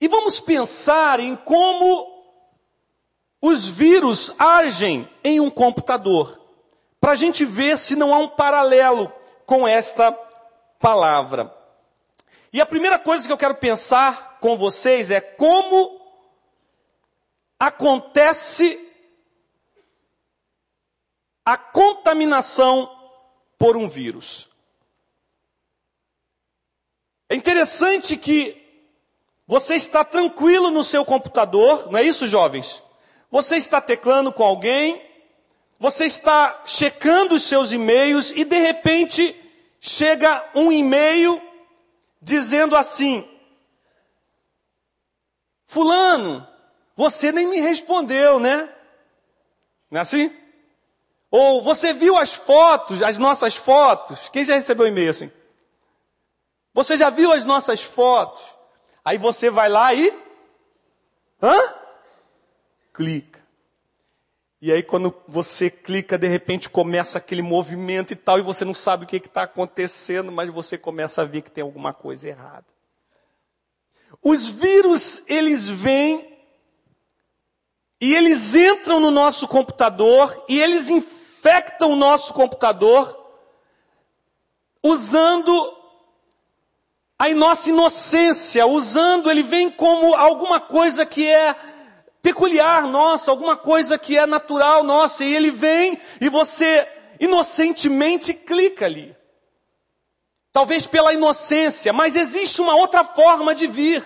E 0.00 0.08
vamos 0.08 0.40
pensar 0.40 1.20
em 1.20 1.36
como 1.36 2.15
os 3.40 3.66
vírus 3.66 4.32
agem 4.38 5.08
em 5.22 5.40
um 5.40 5.50
computador, 5.50 6.40
para 7.00 7.12
a 7.12 7.16
gente 7.16 7.44
ver 7.44 7.78
se 7.78 7.94
não 7.94 8.12
há 8.12 8.18
um 8.18 8.28
paralelo 8.28 9.12
com 9.44 9.66
esta 9.66 10.12
palavra. 10.80 11.54
E 12.52 12.60
a 12.60 12.66
primeira 12.66 12.98
coisa 12.98 13.26
que 13.26 13.32
eu 13.32 13.38
quero 13.38 13.54
pensar 13.54 14.38
com 14.40 14.56
vocês 14.56 15.10
é 15.10 15.20
como 15.20 16.00
acontece 17.58 18.82
a 21.44 21.56
contaminação 21.56 22.90
por 23.58 23.76
um 23.76 23.88
vírus. 23.88 24.48
É 27.28 27.34
interessante 27.34 28.16
que 28.16 28.62
você 29.46 29.76
está 29.76 30.04
tranquilo 30.04 30.70
no 30.70 30.82
seu 30.82 31.04
computador, 31.04 31.90
não 31.90 31.98
é 31.98 32.02
isso, 32.02 32.26
jovens? 32.26 32.82
Você 33.30 33.56
está 33.56 33.80
teclando 33.80 34.32
com 34.32 34.44
alguém, 34.44 35.02
você 35.78 36.06
está 36.06 36.62
checando 36.64 37.34
os 37.34 37.42
seus 37.42 37.72
e-mails 37.72 38.30
e 38.30 38.44
de 38.44 38.58
repente 38.58 39.34
chega 39.80 40.48
um 40.54 40.72
e-mail 40.72 41.40
dizendo 42.20 42.76
assim: 42.76 43.28
Fulano, 45.66 46.46
você 46.94 47.30
nem 47.32 47.46
me 47.46 47.60
respondeu, 47.60 48.40
né? 48.40 48.72
Não 49.90 49.98
é 49.98 50.02
assim? 50.02 50.34
Ou 51.30 51.60
você 51.60 51.92
viu 51.92 52.16
as 52.16 52.32
fotos, 52.32 53.02
as 53.02 53.18
nossas 53.18 53.56
fotos? 53.56 54.28
Quem 54.28 54.44
já 54.44 54.54
recebeu 54.54 54.86
e-mail 54.86 55.10
assim? 55.10 55.30
Você 56.72 56.96
já 56.96 57.10
viu 57.10 57.32
as 57.32 57.44
nossas 57.44 57.82
fotos? 57.82 58.54
Aí 59.04 59.18
você 59.18 59.50
vai 59.50 59.68
lá 59.68 59.92
e. 59.92 60.12
Hã? 61.42 61.74
Clica. 62.96 63.44
E 64.58 64.72
aí, 64.72 64.82
quando 64.82 65.14
você 65.28 65.68
clica, 65.68 66.16
de 66.16 66.26
repente 66.26 66.70
começa 66.70 67.18
aquele 67.18 67.42
movimento 67.42 68.14
e 68.14 68.16
tal, 68.16 68.38
e 68.38 68.42
você 68.42 68.64
não 68.64 68.72
sabe 68.72 69.04
o 69.04 69.06
que 69.06 69.16
está 69.16 69.42
acontecendo, 69.42 70.32
mas 70.32 70.48
você 70.48 70.78
começa 70.78 71.20
a 71.20 71.26
ver 71.26 71.42
que 71.42 71.50
tem 71.50 71.60
alguma 71.60 71.92
coisa 71.92 72.26
errada. 72.26 72.64
Os 74.22 74.48
vírus, 74.48 75.22
eles 75.26 75.68
vêm 75.68 76.38
e 78.00 78.14
eles 78.14 78.54
entram 78.54 78.98
no 78.98 79.10
nosso 79.10 79.46
computador 79.46 80.44
e 80.48 80.58
eles 80.58 80.88
infectam 80.88 81.90
o 81.90 81.96
nosso 81.96 82.32
computador 82.32 83.14
usando 84.82 85.52
a 87.18 87.28
nossa 87.34 87.68
inocência, 87.68 88.66
usando, 88.66 89.30
ele 89.30 89.42
vem 89.42 89.70
como 89.70 90.14
alguma 90.14 90.60
coisa 90.60 91.04
que 91.04 91.28
é 91.28 91.75
peculiar 92.22 92.86
nossa, 92.86 93.30
alguma 93.30 93.56
coisa 93.56 93.98
que 93.98 94.16
é 94.16 94.26
natural 94.26 94.82
nossa, 94.82 95.24
e 95.24 95.34
ele 95.34 95.50
vem 95.50 95.98
e 96.20 96.28
você 96.28 96.86
inocentemente 97.20 98.34
clica 98.34 98.86
ali. 98.86 99.16
Talvez 100.52 100.86
pela 100.86 101.12
inocência, 101.12 101.92
mas 101.92 102.16
existe 102.16 102.60
uma 102.62 102.74
outra 102.74 103.04
forma 103.04 103.54
de 103.54 103.66
vir. 103.66 104.02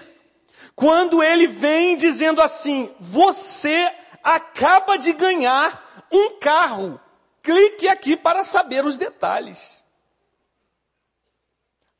Quando 0.74 1.22
ele 1.22 1.46
vem 1.46 1.96
dizendo 1.96 2.42
assim: 2.42 2.92
Você 2.98 3.92
acaba 4.22 4.96
de 4.96 5.12
ganhar 5.12 6.06
um 6.10 6.38
carro, 6.38 7.00
clique 7.42 7.88
aqui 7.88 8.16
para 8.16 8.42
saber 8.42 8.84
os 8.84 8.96
detalhes. 8.96 9.80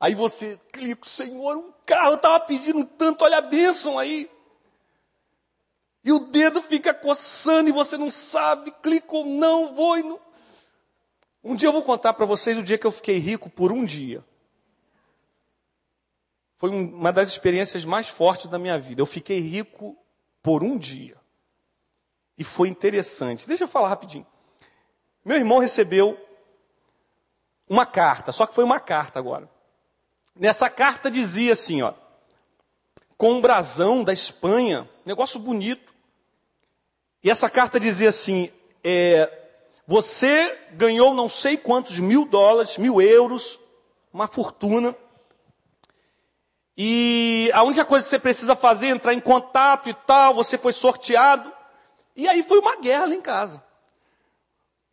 Aí 0.00 0.14
você 0.14 0.59
clica, 0.73 1.07
Senhor, 1.07 1.59
um 1.59 1.73
carro, 1.85 2.12
eu 2.12 2.14
estava 2.14 2.40
pedindo 2.40 2.85
tanto, 2.85 3.23
olha 3.23 3.37
a 3.37 3.43
bênção 3.43 3.99
aí. 3.99 4.31
E 6.02 6.12
o 6.12 6.21
dedo 6.21 6.62
fica 6.62 6.95
coçando 6.95 7.69
e 7.69 7.73
você 7.73 7.97
não 7.99 8.11
sabe, 8.11 8.73
clica 8.83 9.14
ou 9.14 9.26
não, 9.26 9.75
vou 9.75 9.99
e 9.99 10.02
não. 10.02 10.21
Um 11.42 11.54
dia 11.54 11.69
eu 11.69 11.73
vou 11.73 11.83
contar 11.83 12.12
para 12.14 12.26
vocês 12.26 12.57
o 12.57 12.62
dia 12.62 12.78
que 12.78 12.87
eu 12.87 12.92
fiquei 12.92 13.19
rico 13.19 13.49
por 13.50 13.73
um 13.73 13.85
dia. 13.85 14.25
Foi 16.57 16.71
uma 16.71 17.11
das 17.11 17.28
experiências 17.28 17.85
mais 17.85 18.09
fortes 18.09 18.47
da 18.47 18.59
minha 18.59 18.78
vida. 18.78 19.00
Eu 19.00 19.07
fiquei 19.07 19.40
rico 19.40 19.97
por 20.42 20.62
um 20.62 20.76
dia. 20.76 21.16
E 22.37 22.45
foi 22.45 22.69
interessante. 22.69 23.47
Deixa 23.47 23.64
eu 23.64 23.69
falar 23.69 23.88
rapidinho. 23.88 24.26
Meu 25.25 25.37
irmão 25.37 25.59
recebeu 25.59 26.19
uma 27.69 27.87
carta, 27.87 28.33
só 28.33 28.47
que 28.47 28.54
foi 28.54 28.64
uma 28.64 28.80
carta 28.80 29.19
agora. 29.19 29.49
Nessa 30.35 30.69
carta 30.69 31.11
dizia 31.11 31.52
assim, 31.52 31.83
ó, 31.83 31.95
com 33.16 33.35
um 33.35 33.40
brasão 33.40 34.02
da 34.02 34.12
Espanha, 34.12 34.88
negócio 35.04 35.38
bonito. 35.38 35.89
E 37.23 37.31
essa 37.31 37.50
carta 37.50 37.79
dizia 37.79 38.09
assim: 38.09 38.50
é, 38.83 39.31
você 39.87 40.57
ganhou 40.73 41.12
não 41.12 41.29
sei 41.29 41.57
quantos 41.57 41.99
mil 41.99 42.25
dólares, 42.25 42.79
mil 42.79 43.00
euros, 43.00 43.59
uma 44.12 44.27
fortuna. 44.27 44.95
E 46.77 47.50
a 47.53 47.62
única 47.62 47.85
coisa 47.85 48.05
que 48.05 48.11
você 48.11 48.19
precisa 48.19 48.55
fazer 48.55 48.87
é 48.87 48.91
entrar 48.91 49.12
em 49.12 49.21
contato 49.21 49.89
e 49.89 49.95
tal, 49.95 50.33
você 50.33 50.57
foi 50.57 50.73
sorteado. 50.73 51.53
E 52.16 52.29
aí 52.29 52.42
foi 52.42 52.59
uma 52.59 52.77
guerra 52.77 53.07
lá 53.07 53.14
em 53.14 53.21
casa. 53.21 53.62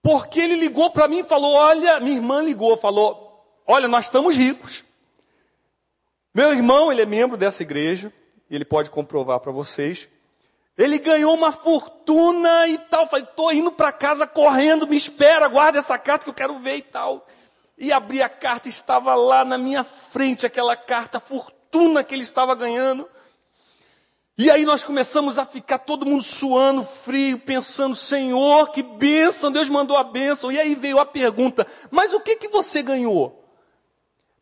Porque 0.02 0.40
ele 0.40 0.56
ligou 0.56 0.90
para 0.90 1.08
mim 1.08 1.20
e 1.20 1.24
falou: 1.24 1.54
Olha, 1.54 2.00
minha 2.00 2.16
irmã 2.16 2.42
ligou, 2.42 2.76
falou: 2.76 3.62
Olha, 3.66 3.88
nós 3.88 4.06
estamos 4.06 4.36
ricos. 4.36 4.84
Meu 6.34 6.54
irmão, 6.54 6.92
ele 6.92 7.02
é 7.02 7.06
membro 7.06 7.36
dessa 7.36 7.64
igreja, 7.64 8.14
e 8.50 8.56
ele 8.56 8.66
pode 8.66 8.90
comprovar 8.90 9.40
para 9.40 9.52
vocês. 9.52 10.08
Ele 10.78 11.00
ganhou 11.00 11.34
uma 11.34 11.52
fortuna 11.52 12.68
e 12.68 12.78
tal. 12.78 13.08
Falei, 13.08 13.26
estou 13.26 13.52
indo 13.52 13.72
para 13.72 13.92
casa 13.92 14.28
correndo, 14.28 14.88
me 14.88 14.96
espera, 14.96 15.48
guarda 15.48 15.80
essa 15.80 15.98
carta 15.98 16.26
que 16.26 16.30
eu 16.30 16.36
quero 16.36 16.60
ver 16.60 16.78
e 16.78 16.82
tal. 16.82 17.26
E 17.78 17.92
abri 17.92 18.22
a 18.22 18.30
carta, 18.30 18.70
estava 18.70 19.16
lá 19.16 19.44
na 19.44 19.58
minha 19.58 19.84
frente 19.84 20.46
aquela 20.46 20.76
carta, 20.76 21.18
a 21.18 21.22
fortuna 21.22 22.04
que 22.04 22.14
ele 22.14 22.24
estava 22.24 22.54
ganhando. 22.54 23.10
E 24.38 24.52
aí 24.52 24.66
nós 24.66 24.84
começamos 24.84 25.40
a 25.40 25.46
ficar 25.46 25.80
todo 25.80 26.06
mundo 26.06 26.24
suando 26.24 26.84
frio, 26.84 27.40
pensando, 27.40 27.96
Senhor, 27.96 28.70
que 28.70 28.84
bênção, 28.84 29.52
Deus 29.52 29.68
mandou 29.68 29.98
a 29.98 30.04
bênção. 30.04 30.52
E 30.52 30.60
aí 30.60 30.76
veio 30.76 31.00
a 31.00 31.06
pergunta, 31.06 31.66
mas 31.90 32.14
o 32.14 32.20
que, 32.20 32.36
que 32.36 32.48
você 32.50 32.84
ganhou? 32.84 33.44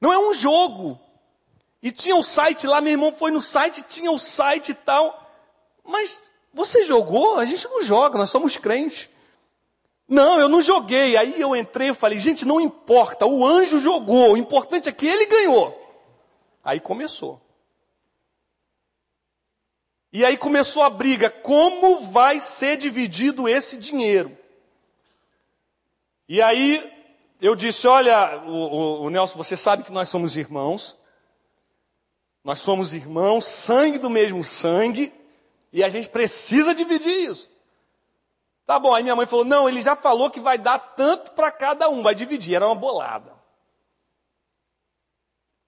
Não 0.02 0.12
é 0.12 0.20
um 0.20 0.34
jogo, 0.34 1.00
e 1.82 1.92
tinha 1.92 2.16
um 2.16 2.24
site 2.24 2.68
lá, 2.68 2.82
meu 2.82 2.92
irmão 2.92 3.14
foi 3.14 3.32
no 3.32 3.42
site, 3.42 3.84
tinha 3.84 4.12
o 4.12 4.16
um 4.16 4.18
site 4.18 4.70
e 4.70 4.74
tal. 4.74 5.32
Mas 5.84 6.20
você 6.56 6.86
jogou? 6.86 7.38
A 7.38 7.44
gente 7.44 7.68
não 7.68 7.84
joga, 7.84 8.18
nós 8.18 8.30
somos 8.30 8.56
crentes. 8.56 9.10
Não, 10.08 10.40
eu 10.40 10.48
não 10.48 10.62
joguei. 10.62 11.18
Aí 11.18 11.40
eu 11.40 11.54
entrei 11.54 11.90
e 11.90 11.94
falei, 11.94 12.18
gente, 12.18 12.46
não 12.46 12.62
importa, 12.62 13.26
o 13.26 13.46
anjo 13.46 13.78
jogou, 13.78 14.32
o 14.32 14.38
importante 14.38 14.88
é 14.88 14.92
que 14.94 15.06
ele 15.06 15.26
ganhou. 15.26 15.78
Aí 16.64 16.80
começou. 16.80 17.42
E 20.14 20.24
aí 20.24 20.38
começou 20.38 20.82
a 20.82 20.90
briga, 20.90 21.30
como 21.30 22.00
vai 22.00 22.40
ser 22.40 22.78
dividido 22.78 23.50
esse 23.50 23.76
dinheiro? 23.76 24.36
E 26.30 26.42
aí 26.42 26.90
eu 27.42 27.54
disse, 27.54 27.86
olha, 27.86 28.42
o, 28.46 28.52
o, 28.52 29.02
o 29.04 29.10
Nelson, 29.10 29.38
você 29.38 29.58
sabe 29.58 29.84
que 29.84 29.92
nós 29.92 30.08
somos 30.08 30.38
irmãos. 30.38 30.98
Nós 32.46 32.60
somos 32.60 32.94
irmãos, 32.94 33.44
sangue 33.44 34.00
do 34.00 34.10
mesmo 34.10 34.42
sangue, 34.42 35.12
e 35.76 35.84
a 35.84 35.90
gente 35.90 36.08
precisa 36.08 36.74
dividir 36.74 37.30
isso. 37.30 37.52
Tá 38.66 38.80
bom, 38.80 38.96
aí 38.96 39.04
minha 39.04 39.16
mãe 39.16 39.26
falou: 39.26 39.44
não, 39.44 39.68
ele 39.68 39.82
já 39.82 39.94
falou 39.94 40.32
que 40.32 40.40
vai 40.40 40.58
dar 40.58 40.80
tanto 40.80 41.32
para 41.32 41.52
cada 41.52 41.90
um, 41.90 42.02
vai 42.02 42.16
dividir. 42.16 42.56
Era 42.56 42.66
uma 42.66 42.74
bolada. 42.74 43.34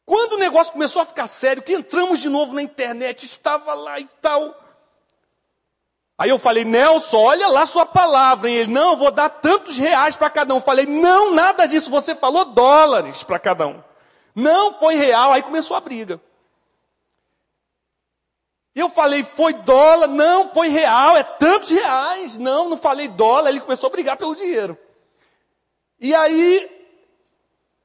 Quando 0.05 0.33
o 0.33 0.37
negócio 0.37 0.71
começou 0.71 1.01
a 1.01 1.05
ficar 1.05 1.27
sério, 1.27 1.61
que 1.61 1.73
entramos 1.73 2.19
de 2.19 2.29
novo 2.29 2.55
na 2.55 2.61
internet, 2.61 3.25
estava 3.25 3.73
lá 3.73 3.99
e 3.99 4.07
tal. 4.21 4.57
Aí 6.17 6.29
eu 6.29 6.39
falei, 6.39 6.63
Nelson, 6.63 7.17
olha 7.17 7.49
lá 7.49 7.65
sua 7.65 7.85
palavra. 7.85 8.49
E 8.49 8.53
ele, 8.53 8.71
não, 8.71 8.91
eu 8.91 8.97
vou 8.97 9.11
dar 9.11 9.27
tantos 9.27 9.77
reais 9.77 10.15
para 10.15 10.29
cada 10.29 10.53
um. 10.53 10.57
Eu 10.57 10.61
falei, 10.61 10.85
não, 10.85 11.33
nada 11.33 11.65
disso, 11.65 11.91
você 11.91 12.15
falou 12.15 12.45
dólares 12.45 13.23
para 13.23 13.37
cada 13.37 13.67
um. 13.67 13.83
Não 14.33 14.73
foi 14.79 14.95
real. 14.95 15.33
Aí 15.33 15.43
começou 15.43 15.75
a 15.75 15.81
briga. 15.81 16.21
Eu 18.77 18.89
falei, 18.89 19.23
foi 19.23 19.53
dólar? 19.53 20.07
Não, 20.07 20.49
foi 20.49 20.67
real, 20.67 21.17
é 21.17 21.23
tantos 21.23 21.71
reais. 21.71 22.37
Não, 22.37 22.69
não 22.69 22.77
falei 22.77 23.07
dólar. 23.07 23.49
Ele 23.49 23.59
começou 23.59 23.87
a 23.87 23.91
brigar 23.91 24.15
pelo 24.17 24.35
dinheiro. 24.35 24.77
E 25.99 26.13
aí, 26.13 26.69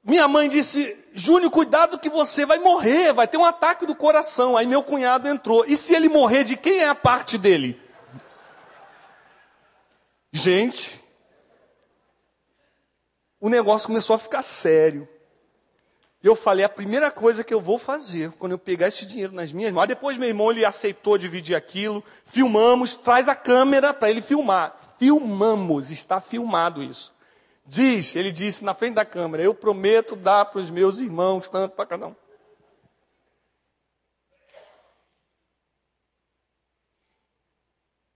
minha 0.05 0.28
mãe 0.28 0.50
disse, 0.50 0.94
Júnior, 1.14 1.50
cuidado 1.50 1.98
que 1.98 2.11
você 2.11 2.44
vai 2.44 2.59
morrer, 2.59 3.14
vai 3.14 3.26
ter 3.26 3.38
um 3.38 3.44
ataque 3.44 3.87
do 3.87 3.96
coração. 3.96 4.55
Aí 4.55 4.66
meu 4.66 4.83
cunhado 4.83 5.26
entrou. 5.26 5.64
E 5.64 5.78
se 5.78 5.94
ele 5.94 6.11
morrer, 6.11 6.44
de 6.44 6.59
quem 6.59 6.81
é 6.81 6.88
a 6.88 6.94
parte 6.94 7.38
dele? 7.38 7.81
Gente, 10.31 11.02
o 13.40 13.48
negócio 13.48 13.87
começou 13.87 14.12
a 14.12 14.18
ficar 14.18 14.42
sério. 14.42 15.09
Eu 16.22 16.37
falei, 16.37 16.64
a 16.64 16.68
primeira 16.68 17.11
coisa 17.11 17.42
que 17.42 17.52
eu 17.52 17.61
vou 17.61 17.78
fazer, 17.78 18.30
quando 18.32 18.52
eu 18.52 18.58
pegar 18.58 18.87
esse 18.87 19.04
dinheiro 19.04 19.32
nas 19.32 19.52
minhas 19.52 19.72
mãos, 19.72 19.88
depois 19.88 20.16
meu 20.16 20.28
irmão 20.28 20.52
ele 20.52 20.64
aceitou 20.64 21.18
dividir 21.18 21.56
aquilo, 21.56 22.02
filmamos, 22.24 22.94
traz 22.94 23.28
a 23.28 23.35
câmera 23.35 23.92
para 23.92 24.08
ele 24.08 24.22
filmar. 24.22 24.94
Filmamos, 25.00 25.90
está 25.90 26.20
filmado 26.20 26.80
isso. 26.80 27.12
Diz, 27.66 28.14
ele 28.14 28.30
disse 28.30 28.64
na 28.64 28.72
frente 28.72 28.94
da 28.94 29.04
câmera, 29.04 29.42
eu 29.42 29.52
prometo 29.52 30.14
dar 30.14 30.44
para 30.44 30.61
os 30.61 30.70
meus 30.70 31.00
irmãos, 31.00 31.48
tanto 31.48 31.74
para 31.74 31.87
cada 31.87 32.06
um. 32.06 32.14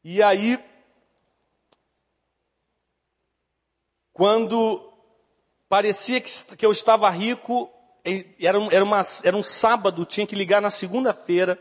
E 0.05 0.23
aí, 0.23 0.64
quando 4.12 4.92
parecia 5.69 6.21
que, 6.21 6.31
que 6.57 6.64
eu 6.64 6.71
estava 6.71 7.11
rico, 7.11 7.73
era 8.40 8.59
um, 8.59 8.71
era, 8.71 8.85
uma, 8.85 9.03
era 9.25 9.37
um 9.37 9.42
sábado, 9.42 10.05
tinha 10.05 10.27
que 10.27 10.37
ligar 10.37 10.62
na 10.62 10.71
segunda-feira. 10.71 11.59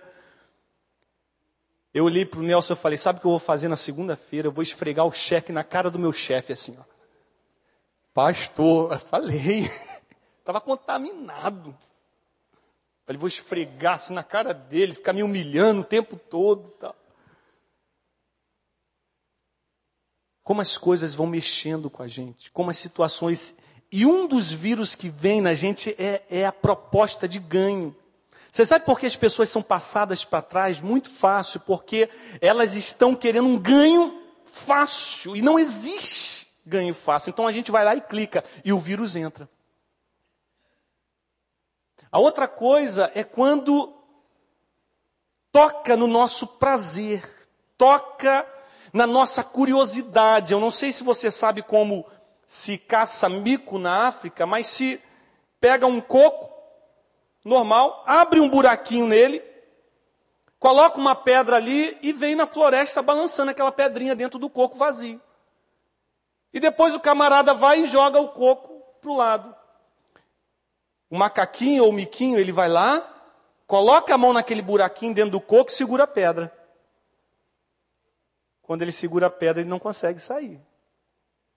Eu 1.93 2.03
olhei 2.03 2.25
para 2.25 2.39
o 2.39 2.43
Nelson 2.43 2.73
e 2.73 2.77
falei: 2.77 2.97
Sabe 2.97 3.17
o 3.17 3.21
que 3.21 3.27
eu 3.27 3.31
vou 3.31 3.39
fazer 3.39 3.67
na 3.67 3.75
segunda-feira? 3.75 4.47
Eu 4.47 4.51
vou 4.51 4.61
esfregar 4.61 5.05
o 5.05 5.11
cheque 5.11 5.51
na 5.51 5.63
cara 5.63 5.89
do 5.89 5.97
meu 5.97 6.11
chefe, 6.11 6.53
assim, 6.53 6.77
ó. 6.79 6.83
Pastor, 8.13 8.93
eu 8.93 8.99
falei, 8.99 9.69
estava 10.39 10.61
contaminado. 10.61 11.75
Falei, 13.05 13.19
vou 13.19 13.27
esfregar 13.27 13.95
assim 13.95 14.13
na 14.13 14.23
cara 14.23 14.53
dele, 14.53 14.93
ficar 14.93 15.13
me 15.13 15.21
humilhando 15.21 15.81
o 15.81 15.83
tempo 15.83 16.15
todo. 16.15 16.69
Tal. 16.71 16.95
Como 20.43 20.61
as 20.61 20.77
coisas 20.77 21.13
vão 21.13 21.27
mexendo 21.27 21.89
com 21.89 22.01
a 22.01 22.07
gente, 22.07 22.51
como 22.51 22.69
as 22.69 22.77
situações. 22.77 23.55
E 23.97 24.05
um 24.05 24.27
dos 24.27 24.51
vírus 24.51 24.93
que 24.93 25.07
vem 25.07 25.39
na 25.39 25.53
gente 25.53 25.95
é, 25.97 26.21
é 26.29 26.45
a 26.45 26.51
proposta 26.51 27.29
de 27.29 27.39
ganho. 27.39 27.95
Você 28.51 28.65
sabe 28.65 28.83
por 28.83 28.99
que 28.99 29.05
as 29.05 29.15
pessoas 29.15 29.47
são 29.47 29.63
passadas 29.63 30.25
para 30.25 30.41
trás? 30.41 30.81
Muito 30.81 31.09
fácil, 31.09 31.61
porque 31.61 32.09
elas 32.41 32.75
estão 32.75 33.15
querendo 33.15 33.47
um 33.47 33.57
ganho 33.57 34.21
fácil. 34.43 35.33
E 35.33 35.41
não 35.41 35.57
existe 35.57 36.45
ganho 36.65 36.93
fácil. 36.93 37.29
Então 37.29 37.47
a 37.47 37.53
gente 37.53 37.71
vai 37.71 37.85
lá 37.85 37.95
e 37.95 38.01
clica, 38.01 38.43
e 38.65 38.73
o 38.73 38.79
vírus 38.81 39.15
entra. 39.15 39.47
A 42.11 42.19
outra 42.19 42.49
coisa 42.49 43.09
é 43.15 43.23
quando 43.23 43.95
toca 45.53 45.95
no 45.95 46.05
nosso 46.05 46.45
prazer, 46.45 47.23
toca 47.77 48.45
na 48.91 49.07
nossa 49.07 49.41
curiosidade. 49.41 50.51
Eu 50.51 50.59
não 50.59 50.69
sei 50.69 50.91
se 50.91 51.01
você 51.01 51.31
sabe 51.31 51.61
como 51.61 52.05
se 52.47 52.77
caça 52.77 53.27
mico 53.27 53.77
na 53.79 54.07
África, 54.07 54.45
mas 54.45 54.67
se 54.67 55.01
pega 55.59 55.87
um 55.87 55.99
coco 55.99 56.53
normal, 57.43 58.03
abre 58.05 58.39
um 58.39 58.49
buraquinho 58.49 59.07
nele, 59.07 59.43
coloca 60.59 60.99
uma 60.99 61.15
pedra 61.15 61.55
ali 61.55 61.97
e 62.01 62.11
vem 62.11 62.35
na 62.35 62.45
floresta 62.45 63.01
balançando 63.01 63.51
aquela 63.51 63.71
pedrinha 63.71 64.15
dentro 64.15 64.39
do 64.39 64.49
coco 64.49 64.75
vazio. 64.75 65.21
E 66.53 66.59
depois 66.59 66.95
o 66.95 66.99
camarada 66.99 67.53
vai 67.53 67.81
e 67.81 67.85
joga 67.85 68.19
o 68.19 68.29
coco 68.29 68.81
para 69.01 69.11
o 69.11 69.17
lado. 69.17 69.55
O 71.09 71.17
macaquinho 71.17 71.83
ou 71.83 71.89
o 71.89 71.93
miquinho, 71.93 72.39
ele 72.39 72.51
vai 72.51 72.69
lá, 72.69 73.05
coloca 73.67 74.13
a 74.13 74.17
mão 74.17 74.33
naquele 74.33 74.61
buraquinho 74.61 75.13
dentro 75.13 75.31
do 75.31 75.41
coco 75.41 75.69
e 75.69 75.73
segura 75.73 76.05
a 76.05 76.07
pedra. 76.07 76.51
Quando 78.61 78.81
ele 78.81 78.91
segura 78.91 79.27
a 79.27 79.29
pedra, 79.29 79.61
ele 79.61 79.69
não 79.69 79.77
consegue 79.77 80.19
sair. 80.19 80.59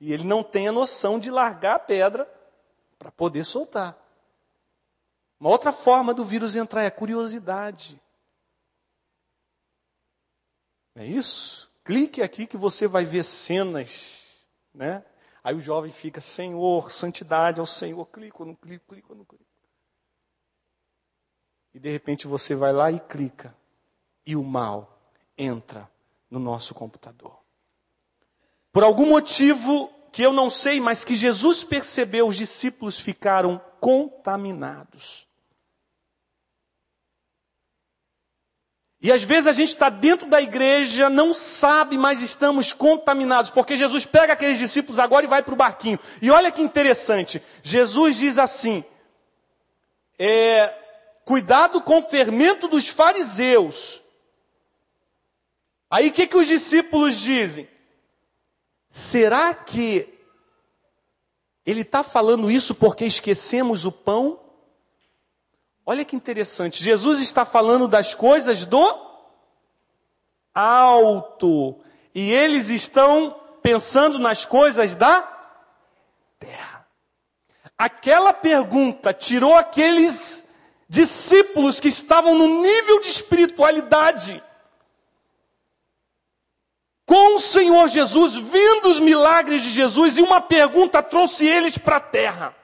E 0.01 0.13
ele 0.13 0.25
não 0.25 0.43
tem 0.43 0.69
a 0.69 0.73
noção 0.73 1.19
de 1.19 1.31
largar 1.31 1.77
a 1.77 1.79
pedra 1.79 2.31
para 2.99 3.11
poder 3.11 3.45
soltar. 3.45 3.97
Uma 5.41 5.51
outra 5.51 5.73
forma 5.73 6.13
do 6.13 6.25
vírus 6.25 6.57
entrar 6.57 6.83
é 6.83 6.87
a 6.87 6.91
curiosidade. 6.91 8.01
É 10.95 11.05
isso? 11.05 11.71
Clique 11.85 12.23
aqui 12.23 12.47
que 12.47 12.57
você 12.57 12.87
vai 12.87 13.05
ver 13.05 13.25
cenas, 13.25 14.45
né? 14.75 15.05
Aí 15.43 15.55
o 15.55 15.61
jovem 15.61 15.93
fica, 15.93 16.21
Senhor, 16.21 16.91
santidade 16.91 17.61
ao 17.61 17.67
Senhor, 17.67 18.05
clico, 18.07 18.45
não 18.45 18.55
clico, 18.55 18.85
clico, 18.89 19.15
não 19.15 19.25
clico. 19.25 19.45
E 21.73 21.79
de 21.79 21.91
repente 21.91 22.27
você 22.27 22.55
vai 22.55 22.73
lá 22.73 22.91
e 22.91 22.99
clica, 22.99 23.57
e 24.27 24.35
o 24.35 24.43
mal 24.43 25.01
entra 25.37 25.89
no 26.29 26.41
nosso 26.41 26.75
computador. 26.75 27.38
Por 28.79 28.85
algum 28.85 29.07
motivo 29.07 29.93
que 30.13 30.23
eu 30.23 30.33
não 30.33 30.49
sei, 30.49 30.79
mas 30.79 31.05
que 31.05 31.17
Jesus 31.17 31.65
percebeu, 31.65 32.29
os 32.29 32.37
discípulos 32.37 33.01
ficaram 33.01 33.61
contaminados. 33.81 35.27
E 39.03 39.11
às 39.11 39.25
vezes 39.25 39.49
a 39.49 39.53
gente 39.53 39.71
está 39.71 39.91
dentro 39.91 40.29
da 40.29 40.41
igreja, 40.41 41.11
não 41.11 41.35
sabe, 41.35 41.99
mas 41.99 42.23
estamos 42.23 42.73
contaminados, 42.73 43.51
porque 43.51 43.77
Jesus 43.77 44.07
pega 44.07 44.35
aqueles 44.35 44.59
discípulos 44.59 45.01
agora 45.01 45.27
e 45.27 45.29
vai 45.29 45.43
para 45.43 45.55
o 45.55 45.57
barquinho. 45.57 45.99
E 46.23 46.31
olha 46.31 46.53
que 46.53 46.63
interessante, 46.63 47.43
Jesus 47.65 48.19
diz 48.19 48.39
assim: 48.39 48.85
é, 50.17 50.73
cuidado 51.25 51.83
com 51.83 51.99
o 51.99 52.03
fermento 52.03 52.69
dos 52.69 52.87
fariseus. 52.89 54.01
Aí 55.91 56.11
o 56.11 56.13
que, 56.13 56.29
que 56.29 56.37
os 56.37 56.47
discípulos 56.47 57.19
dizem? 57.19 57.67
Será 58.91 59.55
que 59.55 60.09
ele 61.65 61.83
está 61.83 62.03
falando 62.03 62.51
isso 62.51 62.75
porque 62.75 63.05
esquecemos 63.05 63.85
o 63.85 63.93
pão? 63.93 64.41
Olha 65.85 66.05
que 66.05 66.17
interessante, 66.17 66.83
Jesus 66.83 67.21
está 67.21 67.45
falando 67.45 67.87
das 67.89 68.15
coisas 68.15 68.65
do 68.65 69.09
alto, 70.55 71.79
e 72.15 72.33
eles 72.33 72.69
estão 72.69 73.39
pensando 73.63 74.19
nas 74.19 74.45
coisas 74.45 74.95
da 74.95 75.23
terra. 76.39 76.87
Aquela 77.77 78.33
pergunta 78.33 79.15
tirou 79.15 79.55
aqueles 79.55 80.49
discípulos 80.89 81.79
que 81.79 81.89
estavam 81.89 82.35
no 82.35 82.63
nível 82.63 83.01
de 83.01 83.09
espiritualidade 83.09 84.43
com 87.09 87.37
o 87.37 87.41
Senhor 87.41 87.89
Jesus, 87.89 88.37
vendo 88.37 88.91
os 88.91 89.01
milagres 89.01 89.63
de 89.63 89.71
Jesus, 89.71 90.19
e 90.19 90.23
uma 90.23 90.43
pergunta 90.43 91.03
trouxe 91.03 91.49
eles 91.49 91.79
para 91.79 91.97
a 91.97 92.01
terra. 92.01 92.55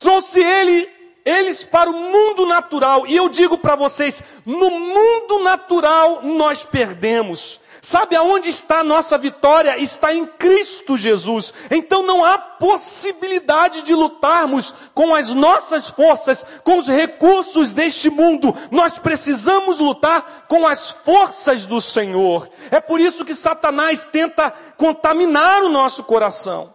Trouxe 0.00 0.42
ele 0.42 0.88
eles 1.24 1.62
para 1.62 1.88
o 1.88 1.92
mundo 1.92 2.44
natural. 2.44 3.06
E 3.06 3.14
eu 3.14 3.28
digo 3.28 3.56
para 3.56 3.76
vocês: 3.76 4.20
no 4.44 4.68
mundo 4.68 5.44
natural 5.44 6.22
nós 6.24 6.64
perdemos. 6.64 7.60
Sabe 7.82 8.14
aonde 8.14 8.50
está 8.50 8.80
a 8.80 8.84
nossa 8.84 9.16
vitória? 9.16 9.78
Está 9.78 10.12
em 10.12 10.26
Cristo 10.26 10.96
Jesus. 10.96 11.54
Então 11.70 12.02
não 12.02 12.24
há 12.24 12.36
possibilidade 12.36 13.82
de 13.82 13.94
lutarmos 13.94 14.74
com 14.94 15.14
as 15.14 15.30
nossas 15.30 15.88
forças, 15.88 16.44
com 16.62 16.78
os 16.78 16.88
recursos 16.88 17.72
deste 17.72 18.10
mundo. 18.10 18.54
Nós 18.70 18.98
precisamos 18.98 19.78
lutar 19.78 20.46
com 20.46 20.66
as 20.66 20.90
forças 20.90 21.64
do 21.64 21.80
Senhor. 21.80 22.48
É 22.70 22.80
por 22.80 23.00
isso 23.00 23.24
que 23.24 23.34
Satanás 23.34 24.04
tenta 24.04 24.50
contaminar 24.76 25.62
o 25.62 25.70
nosso 25.70 26.04
coração. 26.04 26.74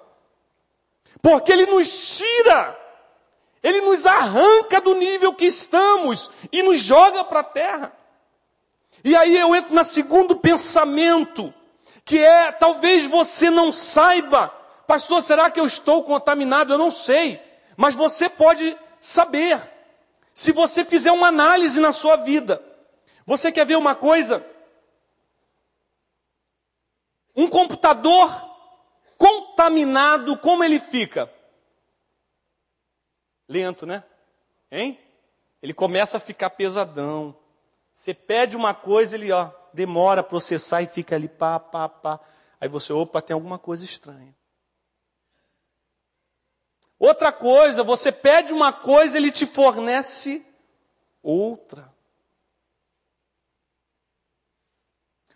Porque 1.22 1.52
ele 1.52 1.68
nos 1.68 2.18
tira 2.18 2.86
ele 3.66 3.82
nos 3.82 4.06
arranca 4.06 4.80
do 4.80 4.94
nível 4.94 5.34
que 5.34 5.46
estamos 5.46 6.30
e 6.52 6.62
nos 6.62 6.80
joga 6.82 7.24
para 7.24 7.40
a 7.40 7.44
terra. 7.44 7.95
E 9.06 9.16
aí 9.16 9.38
eu 9.38 9.56
entro 9.56 9.72
no 9.72 9.84
segundo 9.84 10.36
pensamento, 10.36 11.54
que 12.04 12.18
é 12.18 12.52
talvez 12.52 13.06
você 13.06 13.52
não 13.52 13.72
saiba, 13.72 14.48
pastor, 14.88 15.22
será 15.22 15.52
que 15.52 15.60
eu 15.60 15.68
estou 15.68 16.04
contaminado? 16.04 16.74
Eu 16.74 16.80
não 16.80 16.90
sei, 16.90 17.40
mas 17.78 17.94
você 17.94 18.28
pode 18.28 18.76
saber, 19.00 19.62
se 20.34 20.52
você 20.52 20.84
fizer 20.84 21.12
uma 21.12 21.28
análise 21.28 21.80
na 21.80 21.92
sua 21.92 22.16
vida. 22.16 22.60
Você 23.28 23.52
quer 23.52 23.64
ver 23.68 23.76
uma 23.76 23.94
coisa? 23.94 24.44
Um 27.36 27.48
computador 27.48 28.32
contaminado, 29.20 30.36
como 30.36 30.64
ele 30.64 30.80
fica? 30.80 31.32
Lento, 33.48 33.86
né? 33.86 34.04
Hein? 34.72 35.00
Ele 35.62 35.76
começa 35.76 36.18
a 36.18 36.20
ficar 36.20 36.50
pesadão. 36.50 37.45
Você 37.96 38.14
pede 38.14 38.58
uma 38.58 38.74
coisa, 38.74 39.16
ele 39.16 39.32
ó, 39.32 39.50
demora 39.74 40.20
a 40.20 40.24
processar 40.24 40.82
e 40.82 40.88
fica 40.88 41.16
ali 41.16 41.30
pá, 41.30 41.60
pá, 41.60 41.88
pá. 41.88 42.20
Aí 42.60 42.68
você, 42.68 42.92
opa, 42.92 43.22
tem 43.22 43.34
alguma 43.34 43.58
coisa 43.58 43.86
estranha. 43.86 44.36
Outra 47.00 47.32
coisa, 47.32 47.84
você 47.84 48.12
pede 48.12 48.54
uma 48.54 48.72
coisa, 48.72 49.18
ele 49.18 49.32
te 49.32 49.46
fornece 49.46 50.46
outra. 51.24 51.94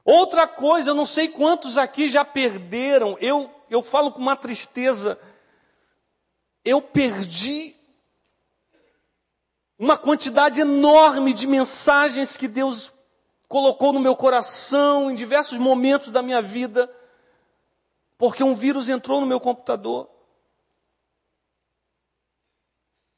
Outra 0.03 0.47
coisa, 0.47 0.91
eu 0.91 0.95
não 0.95 1.05
sei 1.05 1.27
quantos 1.27 1.77
aqui 1.77 2.09
já 2.09 2.25
perderam, 2.25 3.17
eu, 3.19 3.53
eu 3.69 3.83
falo 3.83 4.11
com 4.11 4.19
uma 4.19 4.35
tristeza, 4.35 5.19
eu 6.65 6.81
perdi 6.81 7.78
uma 9.79 9.97
quantidade 9.97 10.59
enorme 10.59 11.33
de 11.33 11.47
mensagens 11.47 12.35
que 12.35 12.49
Deus 12.49 12.91
colocou 13.47 13.93
no 13.93 13.99
meu 14.01 14.13
coração 14.13 15.09
em 15.09 15.15
diversos 15.15 15.57
momentos 15.57 16.11
da 16.11 16.21
minha 16.21 16.41
vida, 16.41 16.93
porque 18.17 18.43
um 18.43 18.53
vírus 18.53 18.89
entrou 18.89 19.21
no 19.21 19.25
meu 19.25 19.39
computador. 19.39 20.09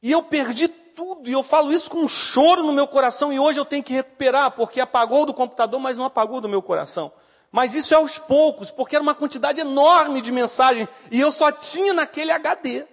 E 0.04 0.12
eu 0.12 0.22
perdi 0.22 0.68
tudo, 0.68 1.28
e 1.28 1.34
eu 1.34 1.42
falo 1.42 1.74
isso 1.74 1.90
com 1.90 2.00
um 2.00 2.08
choro 2.08 2.64
no 2.64 2.74
meu 2.74 2.88
coração, 2.88 3.34
e 3.34 3.40
hoje 3.40 3.60
eu 3.60 3.66
tenho 3.66 3.84
que 3.84 3.94
recuperar, 3.94 4.52
porque 4.52 4.80
apagou 4.80 5.26
do 5.26 5.34
computador, 5.34 5.80
mas 5.80 5.98
não 5.98 6.06
apagou 6.06 6.40
do 6.40 6.48
meu 6.48 6.62
coração. 6.62 7.12
Mas 7.52 7.74
isso 7.74 7.94
é 7.94 7.98
aos 7.98 8.20
poucos, 8.20 8.70
porque 8.70 8.96
era 8.96 9.04
uma 9.04 9.16
quantidade 9.16 9.60
enorme 9.60 10.22
de 10.22 10.32
mensagem, 10.32 10.88
e 11.10 11.20
eu 11.20 11.32
só 11.32 11.52
tinha 11.52 11.94
naquele 11.94 12.32
HD. 12.32 12.86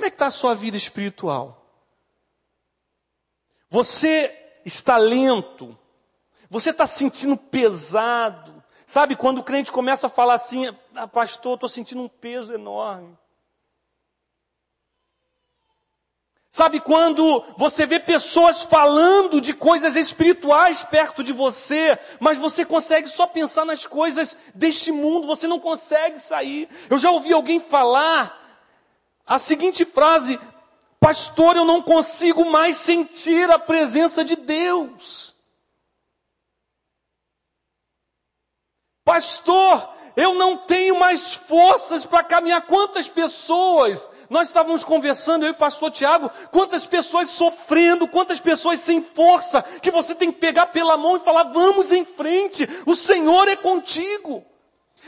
Como 0.00 0.06
é 0.06 0.10
que 0.10 0.14
está 0.14 0.28
a 0.28 0.30
sua 0.30 0.54
vida 0.54 0.78
espiritual? 0.78 1.62
Você 3.68 4.34
está 4.64 4.96
lento? 4.96 5.76
Você 6.48 6.70
está 6.70 6.86
sentindo 6.86 7.36
pesado? 7.36 8.64
Sabe 8.86 9.14
quando 9.14 9.40
o 9.40 9.44
crente 9.44 9.70
começa 9.70 10.06
a 10.06 10.10
falar 10.10 10.32
assim, 10.32 10.74
ah, 10.94 11.06
pastor, 11.06 11.52
estou 11.52 11.68
sentindo 11.68 12.00
um 12.00 12.08
peso 12.08 12.54
enorme. 12.54 13.14
Sabe 16.48 16.80
quando 16.80 17.44
você 17.58 17.84
vê 17.84 18.00
pessoas 18.00 18.62
falando 18.62 19.38
de 19.38 19.52
coisas 19.52 19.96
espirituais 19.96 20.82
perto 20.82 21.22
de 21.22 21.34
você, 21.34 21.98
mas 22.18 22.38
você 22.38 22.64
consegue 22.64 23.06
só 23.06 23.26
pensar 23.26 23.66
nas 23.66 23.84
coisas 23.84 24.34
deste 24.54 24.90
mundo, 24.90 25.26
você 25.26 25.46
não 25.46 25.60
consegue 25.60 26.18
sair. 26.18 26.70
Eu 26.88 26.96
já 26.96 27.10
ouvi 27.10 27.34
alguém 27.34 27.60
falar 27.60 28.39
a 29.30 29.38
seguinte 29.38 29.84
frase: 29.84 30.40
Pastor, 30.98 31.56
eu 31.56 31.64
não 31.64 31.80
consigo 31.80 32.44
mais 32.44 32.76
sentir 32.76 33.48
a 33.48 33.60
presença 33.60 34.24
de 34.24 34.34
Deus. 34.34 35.36
Pastor, 39.04 39.88
eu 40.16 40.34
não 40.34 40.56
tenho 40.56 40.98
mais 40.98 41.34
forças 41.34 42.04
para 42.04 42.24
caminhar. 42.24 42.66
Quantas 42.66 43.08
pessoas 43.08 44.06
nós 44.28 44.48
estávamos 44.48 44.82
conversando, 44.82 45.44
eu 45.44 45.48
e 45.48 45.52
o 45.52 45.56
pastor 45.56 45.90
Tiago, 45.90 46.30
quantas 46.50 46.86
pessoas 46.86 47.30
sofrendo, 47.30 48.08
quantas 48.08 48.40
pessoas 48.40 48.80
sem 48.80 49.00
força, 49.00 49.62
que 49.62 49.90
você 49.90 50.14
tem 50.14 50.32
que 50.32 50.38
pegar 50.38 50.66
pela 50.66 50.96
mão 50.96 51.16
e 51.16 51.20
falar: 51.20 51.44
vamos 51.44 51.92
em 51.92 52.04
frente, 52.04 52.68
o 52.84 52.96
Senhor 52.96 53.46
é 53.46 53.54
contigo. 53.54 54.44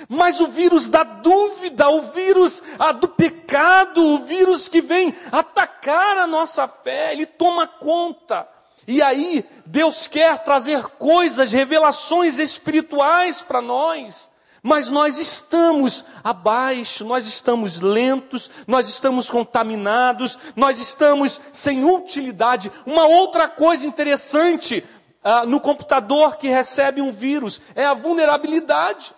Mas 0.09 0.41
o 0.41 0.49
vírus 0.49 0.88
da 0.88 1.03
dúvida, 1.03 1.88
o 1.88 2.03
vírus 2.03 2.62
ah, 2.79 2.93
do 2.93 3.09
pecado, 3.09 4.05
o 4.05 4.19
vírus 4.19 4.69
que 4.69 4.81
vem 4.81 5.15
atacar 5.31 6.19
a 6.19 6.27
nossa 6.27 6.67
fé, 6.67 7.12
ele 7.12 7.27
toma 7.27 7.67
conta. 7.67 8.49
E 8.87 9.01
aí, 9.01 9.45
Deus 9.65 10.07
quer 10.07 10.38
trazer 10.38 10.83
coisas, 10.99 11.53
revelações 11.53 12.38
espirituais 12.38 13.43
para 13.43 13.61
nós. 13.61 14.31
Mas 14.62 14.88
nós 14.88 15.19
estamos 15.19 16.05
abaixo, 16.23 17.05
nós 17.05 17.27
estamos 17.27 17.81
lentos, 17.81 18.49
nós 18.67 18.88
estamos 18.88 19.29
contaminados, 19.29 20.38
nós 20.55 20.79
estamos 20.79 21.41
sem 21.51 21.85
utilidade. 21.85 22.71
Uma 22.87 23.05
outra 23.05 23.49
coisa 23.49 23.87
interessante 23.87 24.85
ah, 25.23 25.45
no 25.45 25.61
computador 25.61 26.37
que 26.37 26.49
recebe 26.49 27.01
um 27.01 27.11
vírus 27.11 27.61
é 27.75 27.85
a 27.85 27.95
vulnerabilidade. 27.95 29.12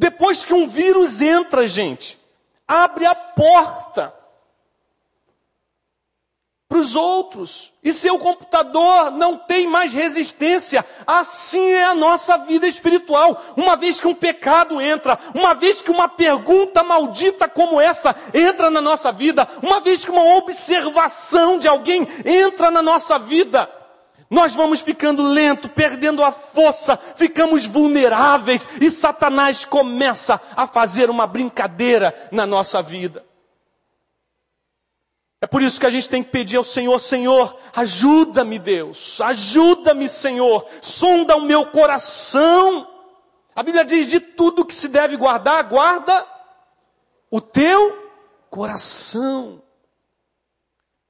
Depois 0.00 0.46
que 0.46 0.54
um 0.54 0.66
vírus 0.66 1.20
entra, 1.20 1.68
gente, 1.68 2.18
abre 2.66 3.04
a 3.04 3.14
porta 3.14 4.14
para 6.66 6.78
os 6.78 6.96
outros. 6.96 7.70
E 7.84 7.92
seu 7.92 8.18
computador 8.18 9.10
não 9.10 9.36
tem 9.36 9.66
mais 9.66 9.92
resistência. 9.92 10.86
Assim 11.06 11.72
é 11.72 11.84
a 11.84 11.94
nossa 11.94 12.38
vida 12.38 12.66
espiritual. 12.66 13.44
Uma 13.54 13.76
vez 13.76 14.00
que 14.00 14.08
um 14.08 14.14
pecado 14.14 14.80
entra, 14.80 15.18
uma 15.34 15.52
vez 15.52 15.82
que 15.82 15.90
uma 15.90 16.08
pergunta 16.08 16.82
maldita 16.82 17.46
como 17.46 17.78
essa 17.78 18.16
entra 18.32 18.70
na 18.70 18.80
nossa 18.80 19.12
vida, 19.12 19.46
uma 19.62 19.80
vez 19.80 20.02
que 20.02 20.10
uma 20.10 20.34
observação 20.36 21.58
de 21.58 21.68
alguém 21.68 22.08
entra 22.24 22.70
na 22.70 22.80
nossa 22.80 23.18
vida, 23.18 23.70
nós 24.30 24.54
vamos 24.54 24.80
ficando 24.80 25.26
lento, 25.26 25.68
perdendo 25.68 26.22
a 26.22 26.30
força, 26.30 26.96
ficamos 26.96 27.66
vulneráveis 27.66 28.68
e 28.80 28.88
Satanás 28.88 29.64
começa 29.64 30.40
a 30.54 30.68
fazer 30.68 31.10
uma 31.10 31.26
brincadeira 31.26 32.14
na 32.30 32.46
nossa 32.46 32.80
vida. 32.80 33.26
É 35.40 35.48
por 35.48 35.62
isso 35.62 35.80
que 35.80 35.86
a 35.86 35.90
gente 35.90 36.08
tem 36.08 36.22
que 36.22 36.30
pedir 36.30 36.58
ao 36.58 36.62
Senhor, 36.62 36.98
Senhor, 37.00 37.58
ajuda-me, 37.74 38.58
Deus, 38.58 39.20
ajuda-me, 39.20 40.08
Senhor, 40.08 40.64
sonda 40.80 41.36
o 41.36 41.42
meu 41.42 41.66
coração. 41.66 42.86
A 43.56 43.64
Bíblia 43.64 43.84
diz: 43.84 44.06
de 44.06 44.20
tudo 44.20 44.64
que 44.64 44.74
se 44.74 44.88
deve 44.88 45.16
guardar, 45.16 45.64
guarda 45.64 46.24
o 47.30 47.40
teu 47.40 48.12
coração. 48.48 49.60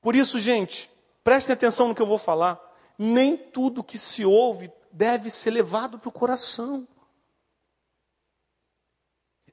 Por 0.00 0.16
isso, 0.16 0.38
gente, 0.38 0.88
prestem 1.22 1.52
atenção 1.52 1.88
no 1.88 1.94
que 1.94 2.00
eu 2.00 2.06
vou 2.06 2.16
falar. 2.16 2.69
Nem 3.02 3.34
tudo 3.34 3.82
que 3.82 3.96
se 3.96 4.26
ouve 4.26 4.70
deve 4.92 5.30
ser 5.30 5.52
levado 5.52 5.98
para 5.98 6.10
o 6.10 6.12
coração. 6.12 6.86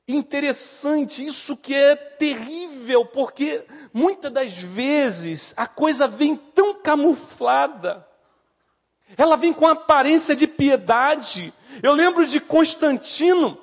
Interessante, 0.05 1.25
isso 1.25 1.55
que 1.55 1.73
é 1.73 1.95
terrível, 1.95 3.05
porque 3.05 3.65
muitas 3.93 4.33
das 4.33 4.51
vezes 4.51 5.53
a 5.55 5.65
coisa 5.65 6.10
vem 6.10 6.36
tão 6.36 6.73
camuflada, 6.73 8.05
ela 9.15 9.38
vem 9.38 9.53
com 9.53 9.65
aparência 9.65 10.36
de 10.36 10.45
piedade. 10.45 11.53
Eu 11.81 11.93
lembro 11.93 12.25
de 12.25 12.41
Constantino, 12.41 13.57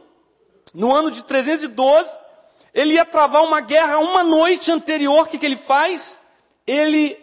no 0.72 0.94
ano 0.94 1.10
de 1.10 1.22
312, 1.24 2.18
ele 2.72 2.94
ia 2.94 3.04
travar 3.04 3.44
uma 3.44 3.60
guerra 3.60 3.98
uma 3.98 4.24
noite 4.24 4.72
anterior, 4.72 5.24
o 5.24 5.26
que, 5.26 5.36
que 5.36 5.44
ele 5.44 5.58
faz? 5.58 6.18
Ele 6.66 7.22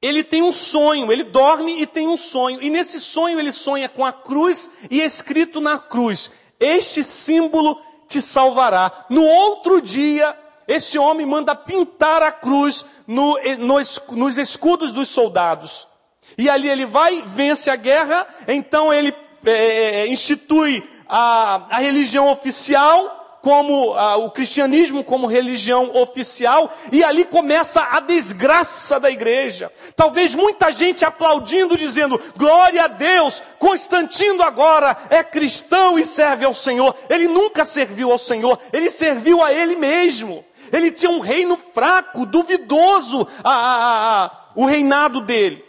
ele 0.00 0.22
tem 0.22 0.42
um 0.42 0.52
sonho, 0.52 1.10
ele 1.10 1.24
dorme 1.24 1.82
e 1.82 1.86
tem 1.86 2.06
um 2.06 2.16
sonho. 2.16 2.62
E 2.62 2.70
nesse 2.70 3.00
sonho 3.00 3.38
ele 3.38 3.50
sonha 3.50 3.88
com 3.88 4.04
a 4.04 4.12
cruz 4.12 4.70
e 4.90 5.02
escrito 5.02 5.60
na 5.60 5.78
cruz: 5.78 6.30
Este 6.60 7.02
símbolo 7.02 7.80
te 8.06 8.22
salvará. 8.22 9.06
No 9.10 9.24
outro 9.24 9.82
dia, 9.82 10.36
esse 10.68 10.98
homem 10.98 11.26
manda 11.26 11.54
pintar 11.54 12.22
a 12.22 12.30
cruz 12.30 12.86
no, 13.06 13.38
nos, 13.58 14.00
nos 14.10 14.38
escudos 14.38 14.92
dos 14.92 15.08
soldados. 15.08 15.88
E 16.36 16.48
ali 16.48 16.68
ele 16.68 16.86
vai, 16.86 17.22
vence 17.26 17.68
a 17.68 17.74
guerra, 17.74 18.26
então 18.46 18.92
ele 18.92 19.12
é, 19.44 19.50
é, 19.50 19.94
é 20.00 20.06
institui 20.06 20.88
a, 21.08 21.66
a 21.70 21.78
religião 21.78 22.30
oficial 22.30 23.17
como 23.40 23.94
ah, 23.94 24.16
o 24.16 24.30
cristianismo 24.30 25.04
como 25.04 25.26
religião 25.26 25.94
oficial, 25.96 26.72
e 26.90 27.04
ali 27.04 27.24
começa 27.24 27.82
a 27.82 28.00
desgraça 28.00 28.98
da 28.98 29.10
igreja. 29.10 29.72
Talvez 29.94 30.34
muita 30.34 30.70
gente 30.70 31.04
aplaudindo, 31.04 31.76
dizendo: 31.76 32.20
glória 32.36 32.84
a 32.84 32.88
Deus, 32.88 33.42
Constantino 33.58 34.42
agora 34.42 34.96
é 35.10 35.22
cristão 35.22 35.98
e 35.98 36.04
serve 36.04 36.44
ao 36.44 36.54
Senhor. 36.54 36.94
Ele 37.08 37.28
nunca 37.28 37.64
serviu 37.64 38.10
ao 38.12 38.18
Senhor, 38.18 38.58
ele 38.72 38.90
serviu 38.90 39.42
a 39.42 39.52
ele 39.52 39.76
mesmo. 39.76 40.44
Ele 40.70 40.90
tinha 40.90 41.10
um 41.10 41.20
reino 41.20 41.56
fraco, 41.56 42.26
duvidoso, 42.26 43.26
a, 43.42 43.50
a, 43.50 44.24
a, 44.24 44.30
o 44.54 44.66
reinado 44.66 45.20
dele. 45.20 45.64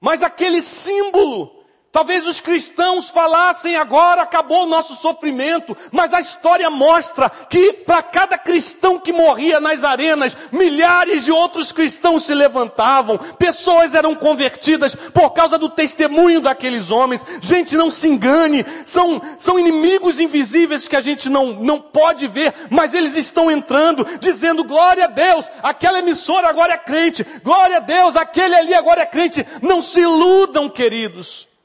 Mas 0.00 0.22
aquele 0.22 0.62
símbolo 0.62 1.55
Talvez 1.96 2.26
os 2.26 2.40
cristãos 2.40 3.08
falassem 3.08 3.74
agora 3.74 4.20
acabou 4.20 4.64
o 4.64 4.68
nosso 4.68 4.94
sofrimento, 4.96 5.74
mas 5.90 6.12
a 6.12 6.20
história 6.20 6.68
mostra 6.68 7.30
que 7.30 7.72
para 7.72 8.02
cada 8.02 8.36
cristão 8.36 8.98
que 8.98 9.14
morria 9.14 9.60
nas 9.60 9.82
arenas, 9.82 10.36
milhares 10.52 11.24
de 11.24 11.32
outros 11.32 11.72
cristãos 11.72 12.26
se 12.26 12.34
levantavam, 12.34 13.16
pessoas 13.16 13.94
eram 13.94 14.14
convertidas 14.14 14.94
por 14.94 15.30
causa 15.30 15.56
do 15.56 15.70
testemunho 15.70 16.42
daqueles 16.42 16.90
homens. 16.90 17.24
Gente, 17.40 17.78
não 17.78 17.90
se 17.90 18.08
engane, 18.08 18.66
são, 18.84 19.18
são 19.38 19.58
inimigos 19.58 20.20
invisíveis 20.20 20.86
que 20.86 20.96
a 20.96 21.00
gente 21.00 21.30
não, 21.30 21.54
não 21.54 21.80
pode 21.80 22.26
ver, 22.26 22.52
mas 22.68 22.92
eles 22.92 23.16
estão 23.16 23.50
entrando, 23.50 24.06
dizendo 24.20 24.64
glória 24.64 25.04
a 25.04 25.08
Deus, 25.08 25.46
aquela 25.62 26.00
emissora 26.00 26.46
agora 26.46 26.74
é 26.74 26.76
crente, 26.76 27.24
glória 27.42 27.78
a 27.78 27.80
Deus, 27.80 28.16
aquele 28.16 28.54
ali 28.54 28.74
agora 28.74 29.00
é 29.00 29.06
crente. 29.06 29.46
Não 29.62 29.80
se 29.80 30.00
iludam, 30.00 30.68
queridos. 30.68 31.55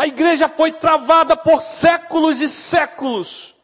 A 0.00 0.06
igreja 0.06 0.48
foi 0.48 0.72
travada 0.72 1.36
por 1.36 1.60
séculos 1.60 2.40
e 2.40 2.48
séculos. 2.48 3.54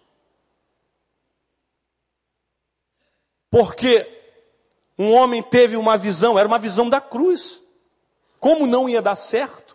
Porque 3.51 4.07
um 4.99 5.15
homem 5.15 5.43
teve 5.43 5.79
uma 5.79 5.97
visão, 5.97 6.39
era 6.39 6.47
uma 6.47 6.59
visão 6.59 6.91
da 6.91 7.01
cruz. 7.01 7.63
Como 8.39 8.67
não 8.67 8.87
ia 8.87 9.01
dar 9.01 9.15
certo? 9.15 9.75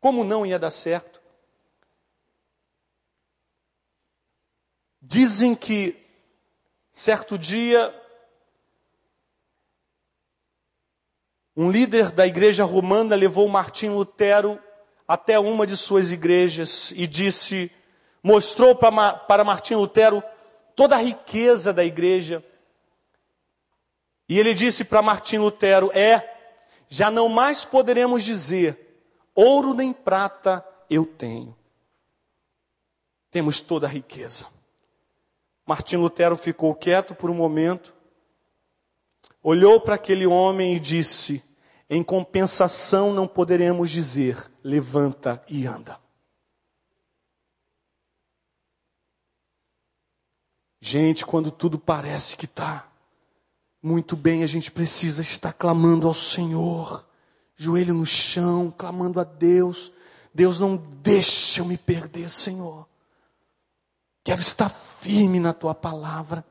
Como 0.00 0.22
não 0.22 0.44
ia 0.44 0.58
dar 0.58 0.70
certo? 0.70 1.22
Dizem 5.00 5.54
que 5.54 5.96
certo 6.92 7.38
dia 7.38 7.90
um 11.56 11.70
líder 11.70 12.12
da 12.12 12.26
igreja 12.26 12.64
romana 12.64 13.16
levou 13.16 13.48
Martim 13.48 13.88
Lutero 13.88 14.62
até 15.06 15.38
uma 15.38 15.66
de 15.66 15.76
suas 15.76 16.10
igrejas 16.10 16.92
e 16.96 17.06
disse, 17.06 17.70
mostrou 18.22 18.74
para, 18.74 19.44
Martim 19.44 19.74
Lutero 19.74 20.22
toda 20.74 20.96
a 20.96 20.98
riqueza 20.98 21.72
da 21.72 21.84
igreja. 21.84 22.44
E 24.28 24.38
ele 24.38 24.54
disse 24.54 24.84
para 24.84 25.02
Martim 25.02 25.38
Lutero: 25.38 25.90
É, 25.92 26.34
já 26.88 27.10
não 27.10 27.28
mais 27.28 27.64
poderemos 27.64 28.24
dizer, 28.24 29.02
ouro 29.34 29.74
nem 29.74 29.92
prata 29.92 30.64
eu 30.88 31.04
tenho. 31.04 31.54
Temos 33.30 33.60
toda 33.60 33.86
a 33.86 33.90
riqueza. 33.90 34.46
Martim 35.66 35.96
Lutero 35.96 36.36
ficou 36.36 36.74
quieto 36.74 37.14
por 37.14 37.30
um 37.30 37.34
momento, 37.34 37.94
olhou 39.42 39.80
para 39.80 39.94
aquele 39.96 40.26
homem 40.26 40.76
e 40.76 40.80
disse: 40.80 41.42
em 41.88 42.02
compensação, 42.02 43.12
não 43.12 43.26
poderemos 43.26 43.90
dizer: 43.90 44.50
levanta 44.64 45.44
e 45.46 45.66
anda. 45.66 46.00
Gente, 50.80 51.24
quando 51.24 51.50
tudo 51.50 51.78
parece 51.78 52.36
que 52.36 52.46
está 52.46 52.90
muito 53.82 54.16
bem, 54.16 54.42
a 54.42 54.46
gente 54.46 54.70
precisa 54.70 55.20
estar 55.20 55.52
clamando 55.52 56.08
ao 56.08 56.14
Senhor, 56.14 57.06
joelho 57.54 57.92
no 57.92 58.06
chão, 58.06 58.70
clamando 58.70 59.20
a 59.20 59.24
Deus. 59.24 59.92
Deus 60.32 60.58
não 60.58 60.76
deixa 60.76 61.60
eu 61.60 61.66
me 61.66 61.76
perder, 61.76 62.28
Senhor. 62.30 62.88
Quero 64.22 64.40
estar 64.40 64.70
firme 64.70 65.38
na 65.38 65.52
tua 65.52 65.74
palavra. 65.74 66.44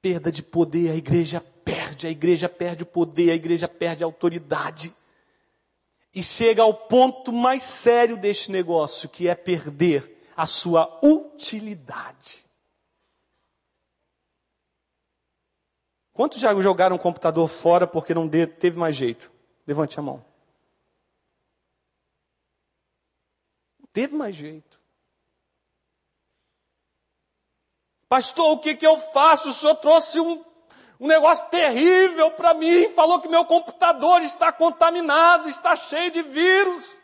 Perda 0.00 0.30
de 0.30 0.42
poder, 0.42 0.92
a 0.92 0.96
igreja 0.96 1.44
perde, 1.66 2.06
a 2.06 2.10
igreja 2.10 2.48
perde 2.48 2.84
o 2.84 2.86
poder, 2.86 3.32
a 3.32 3.34
igreja 3.34 3.66
perde 3.66 4.04
a 4.04 4.06
autoridade. 4.06 4.94
E 6.14 6.22
chega 6.22 6.62
ao 6.62 6.72
ponto 6.72 7.32
mais 7.32 7.64
sério 7.64 8.16
deste 8.16 8.52
negócio, 8.52 9.08
que 9.08 9.28
é 9.28 9.34
perder 9.34 10.24
a 10.36 10.46
sua 10.46 11.00
utilidade. 11.02 12.46
Quantos 16.12 16.38
já 16.38 16.54
jogaram 16.54 16.96
o 16.96 17.00
computador 17.00 17.48
fora 17.48 17.86
porque 17.86 18.14
não 18.14 18.28
teve 18.28 18.78
mais 18.78 18.94
jeito? 18.94 19.30
Levante 19.66 19.98
a 19.98 20.02
mão. 20.02 20.24
Não 23.78 23.88
teve 23.92 24.14
mais 24.14 24.36
jeito. 24.36 24.80
Pastor, 28.08 28.52
o 28.52 28.60
que, 28.60 28.76
que 28.76 28.86
eu 28.86 28.98
faço? 29.12 29.50
O 29.50 29.52
senhor 29.52 29.74
trouxe 29.74 30.20
um, 30.20 30.45
um 30.98 31.06
negócio 31.06 31.46
terrível 31.46 32.30
para 32.32 32.54
mim. 32.54 32.88
Falou 32.90 33.20
que 33.20 33.28
meu 33.28 33.44
computador 33.44 34.22
está 34.22 34.50
contaminado, 34.52 35.48
está 35.48 35.76
cheio 35.76 36.10
de 36.10 36.22
vírus. 36.22 36.98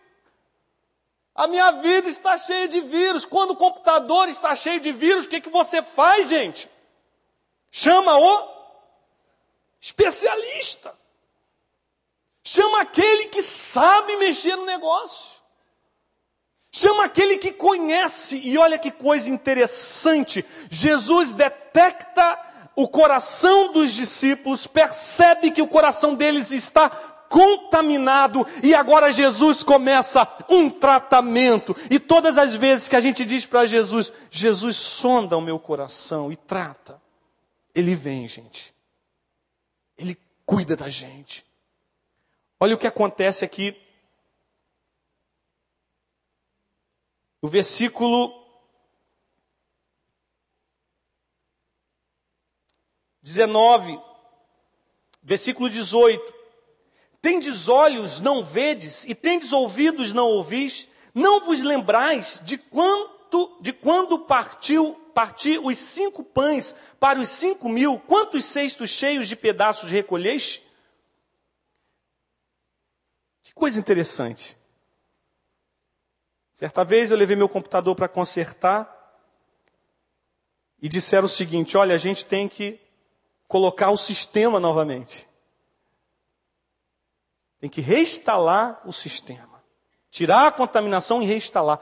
A 1.35 1.47
minha 1.47 1.71
vida 1.73 2.09
está 2.09 2.37
cheia 2.37 2.69
de 2.69 2.81
vírus. 2.81 3.25
Quando 3.25 3.53
o 3.53 3.57
computador 3.57 4.29
está 4.29 4.55
cheio 4.55 4.81
de 4.81 4.93
vírus, 4.93 5.25
o 5.25 5.29
que, 5.29 5.41
que 5.41 5.51
você 5.51 5.83
faz, 5.83 6.29
gente? 6.29 6.71
Chama 7.71 8.19
o 8.19 8.53
especialista. 9.81 10.95
Chama 12.45 12.81
aquele 12.81 13.29
que 13.29 13.41
sabe 13.41 14.17
mexer 14.17 14.57
no 14.57 14.65
negócio. 14.65 15.41
Chama 16.71 17.05
aquele 17.05 17.39
que 17.39 17.53
conhece. 17.53 18.39
E 18.39 18.59
olha 18.59 18.79
que 18.79 18.91
coisa 18.91 19.29
interessante. 19.31 20.45
Jesus 20.71 21.33
detecta 21.33 22.52
o 22.75 22.89
coração 22.89 23.73
dos 23.73 23.93
discípulos, 23.93 24.67
percebe 24.67 25.51
que 25.51 25.63
o 25.63 25.69
coração 25.69 26.15
deles 26.15 26.51
está 26.51 26.91
contaminado 27.33 28.47
e 28.63 28.75
agora 28.75 29.11
Jesus 29.11 29.63
começa 29.63 30.29
um 30.51 30.69
tratamento. 30.69 31.75
E 31.91 31.99
todas 31.99 32.37
as 32.37 32.55
vezes 32.55 32.89
que 32.89 32.97
a 32.97 33.01
gente 33.01 33.25
diz 33.25 33.47
para 33.47 33.67
Jesus, 33.67 34.13
Jesus 34.31 34.77
sonda 34.77 35.37
o 35.37 35.41
meu 35.41 35.59
coração 35.59 36.31
e 36.31 36.37
trata, 36.37 37.01
ele 37.75 37.95
vem, 37.95 38.29
gente. 38.29 38.75
Ele 39.97 40.19
cuida 40.45 40.77
da 40.77 40.91
gente. 40.91 41.47
Olha 42.61 42.75
o 42.75 42.79
que 42.79 42.87
acontece 42.87 43.45
aqui. 43.45 43.81
O 47.41 47.49
versículo 47.49 48.42
19, 53.23 53.99
versículo 55.23 55.71
18. 55.71 56.35
Tendes 57.21 57.69
olhos, 57.69 58.21
não 58.21 58.43
vedes, 58.43 59.05
e 59.05 59.15
tendes 59.15 59.53
ouvidos, 59.53 60.13
não 60.13 60.29
ouvis, 60.29 60.89
não 61.15 61.41
vos 61.41 61.61
lembrais 61.61 62.41
de 62.43 62.59
quanto, 62.59 63.57
de 63.61 63.73
quando 63.73 64.19
partiu, 64.19 64.95
parti 65.15 65.59
os 65.59 65.79
cinco 65.79 66.25
pães 66.25 66.75
para 66.99 67.21
os 67.21 67.29
cinco 67.29 67.69
mil, 67.69 68.01
quantos 68.01 68.45
cestos 68.45 68.91
cheios 68.91 69.29
de 69.29 69.37
pedaços 69.37 69.91
recolheste? 69.91 70.67
Que 73.43 73.55
coisa 73.55 73.79
interessante. 73.79 74.57
Certa 76.55 76.85
vez 76.85 77.11
eu 77.11 77.17
levei 77.17 77.37
meu 77.37 77.49
computador 77.49 77.95
para 77.95 78.09
consertar 78.09 78.99
e 80.81 80.89
disseram 80.89 81.27
o 81.27 81.29
seguinte: 81.29 81.77
olha, 81.77 81.95
a 81.95 81.99
gente 81.99 82.25
tem 82.25 82.49
que 82.49 82.81
colocar 83.53 83.91
o 83.91 83.99
sistema 83.99 84.59
novamente. 84.59 85.29
Tem 87.61 87.69
que 87.69 87.83
reinstalar 87.83 88.81
o 88.87 88.95
sistema. 88.95 89.63
Tirar 90.11 90.47
a 90.47 90.53
contaminação 90.53 91.23
e 91.23 91.27
reinstalar. 91.27 91.79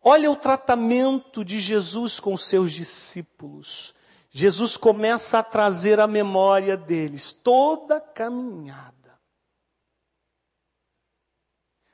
Olha 0.00 0.30
o 0.30 0.36
tratamento 0.36 1.44
de 1.44 1.60
Jesus 1.60 2.18
com 2.18 2.34
seus 2.34 2.72
discípulos. 2.72 3.94
Jesus 4.30 4.74
começa 4.74 5.38
a 5.38 5.42
trazer 5.42 6.00
à 6.00 6.06
memória 6.06 6.78
deles 6.78 7.30
toda 7.30 7.98
a 7.98 8.00
caminhada. 8.00 9.20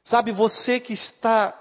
Sabe, 0.05 0.31
você 0.31 0.79
que 0.79 0.93
está 0.93 1.57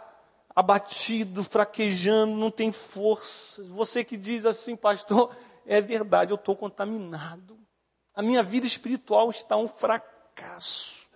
abatido, 0.55 1.43
fraquejando, 1.43 2.35
não 2.35 2.51
tem 2.51 2.71
força, 2.71 3.63
você 3.63 4.03
que 4.03 4.15
diz 4.15 4.45
assim, 4.45 4.75
pastor, 4.75 5.35
é 5.69 5.79
verdade, 5.79 6.31
eu 6.31 6.35
estou 6.35 6.55
contaminado. 6.55 7.55
A 8.15 8.23
minha 8.23 8.41
vida 8.41 8.65
espiritual 8.65 9.29
está 9.29 9.55
um 9.55 9.67
fracasso. 9.67 11.07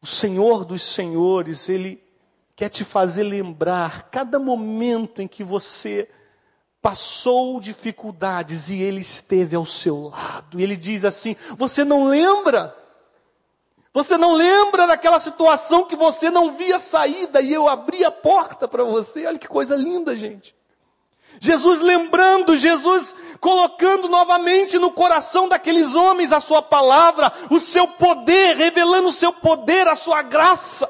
O 0.00 0.06
Senhor 0.06 0.64
dos 0.64 0.80
Senhores, 0.80 1.68
Ele 1.68 2.02
quer 2.56 2.70
te 2.70 2.84
fazer 2.84 3.24
lembrar 3.24 4.08
cada 4.10 4.38
momento 4.38 5.20
em 5.20 5.28
que 5.28 5.44
você 5.44 6.10
passou 6.80 7.60
dificuldades 7.60 8.70
e 8.70 8.80
Ele 8.80 9.02
esteve 9.02 9.54
ao 9.54 9.66
seu 9.66 10.08
lado. 10.08 10.58
E 10.58 10.62
Ele 10.62 10.76
diz 10.76 11.04
assim: 11.04 11.36
Você 11.58 11.84
não 11.84 12.06
lembra? 12.06 12.74
Você 13.92 14.16
não 14.16 14.32
lembra 14.32 14.86
daquela 14.86 15.18
situação 15.18 15.84
que 15.84 15.94
você 15.94 16.30
não 16.30 16.56
via 16.56 16.78
saída 16.78 17.42
e 17.42 17.52
eu 17.52 17.68
abri 17.68 18.06
a 18.06 18.10
porta 18.10 18.66
para 18.66 18.82
você? 18.82 19.26
Olha 19.26 19.38
que 19.38 19.46
coisa 19.46 19.76
linda, 19.76 20.16
gente. 20.16 20.56
Jesus 21.40 21.80
lembrando, 21.80 22.56
Jesus 22.56 23.14
colocando 23.40 24.08
novamente 24.08 24.78
no 24.78 24.92
coração 24.92 25.48
daqueles 25.48 25.96
homens 25.96 26.32
a 26.32 26.38
sua 26.38 26.62
palavra, 26.62 27.32
o 27.50 27.58
seu 27.58 27.88
poder, 27.88 28.56
revelando 28.56 29.08
o 29.08 29.12
seu 29.12 29.32
poder, 29.32 29.88
a 29.88 29.96
sua 29.96 30.22
graça. 30.22 30.88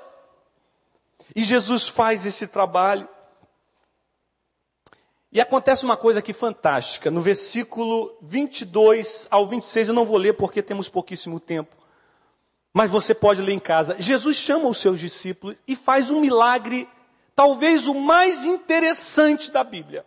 E 1.34 1.42
Jesus 1.42 1.88
faz 1.88 2.26
esse 2.26 2.46
trabalho. 2.46 3.08
E 5.32 5.40
acontece 5.40 5.82
uma 5.82 5.96
coisa 5.96 6.18
aqui 6.18 6.34
fantástica, 6.34 7.10
no 7.10 7.22
versículo 7.22 8.14
22 8.20 9.28
ao 9.30 9.46
26, 9.46 9.88
eu 9.88 9.94
não 9.94 10.04
vou 10.04 10.18
ler 10.18 10.34
porque 10.34 10.60
temos 10.60 10.90
pouquíssimo 10.90 11.40
tempo. 11.40 11.74
Mas 12.70 12.90
você 12.90 13.14
pode 13.14 13.40
ler 13.40 13.54
em 13.54 13.58
casa. 13.58 13.96
Jesus 13.98 14.36
chama 14.36 14.68
os 14.68 14.76
seus 14.76 15.00
discípulos 15.00 15.56
e 15.66 15.74
faz 15.74 16.10
um 16.10 16.20
milagre, 16.20 16.86
talvez 17.34 17.86
o 17.86 17.94
mais 17.94 18.44
interessante 18.44 19.50
da 19.50 19.64
Bíblia. 19.64 20.04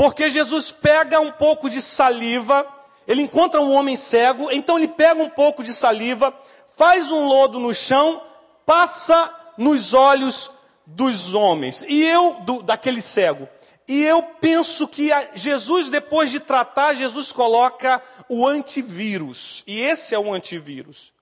Porque 0.00 0.30
Jesus 0.30 0.72
pega 0.72 1.20
um 1.20 1.30
pouco 1.30 1.68
de 1.68 1.82
saliva, 1.82 2.66
ele 3.06 3.20
encontra 3.20 3.60
um 3.60 3.70
homem 3.70 3.96
cego, 3.96 4.50
então 4.50 4.78
ele 4.78 4.88
pega 4.88 5.22
um 5.22 5.28
pouco 5.28 5.62
de 5.62 5.74
saliva, 5.74 6.32
faz 6.74 7.10
um 7.10 7.26
lodo 7.26 7.58
no 7.58 7.74
chão, 7.74 8.22
passa 8.64 9.30
nos 9.58 9.92
olhos 9.92 10.50
dos 10.86 11.34
homens, 11.34 11.84
e 11.86 12.02
eu, 12.02 12.40
do, 12.46 12.62
daquele 12.62 13.02
cego. 13.02 13.46
E 13.86 14.02
eu 14.02 14.22
penso 14.22 14.88
que 14.88 15.10
Jesus, 15.34 15.90
depois 15.90 16.30
de 16.30 16.40
tratar, 16.40 16.94
Jesus 16.94 17.30
coloca 17.30 18.02
o 18.26 18.48
antivírus. 18.48 19.62
E 19.66 19.82
esse 19.82 20.14
é 20.14 20.18
o 20.18 20.32
antivírus. 20.32 21.12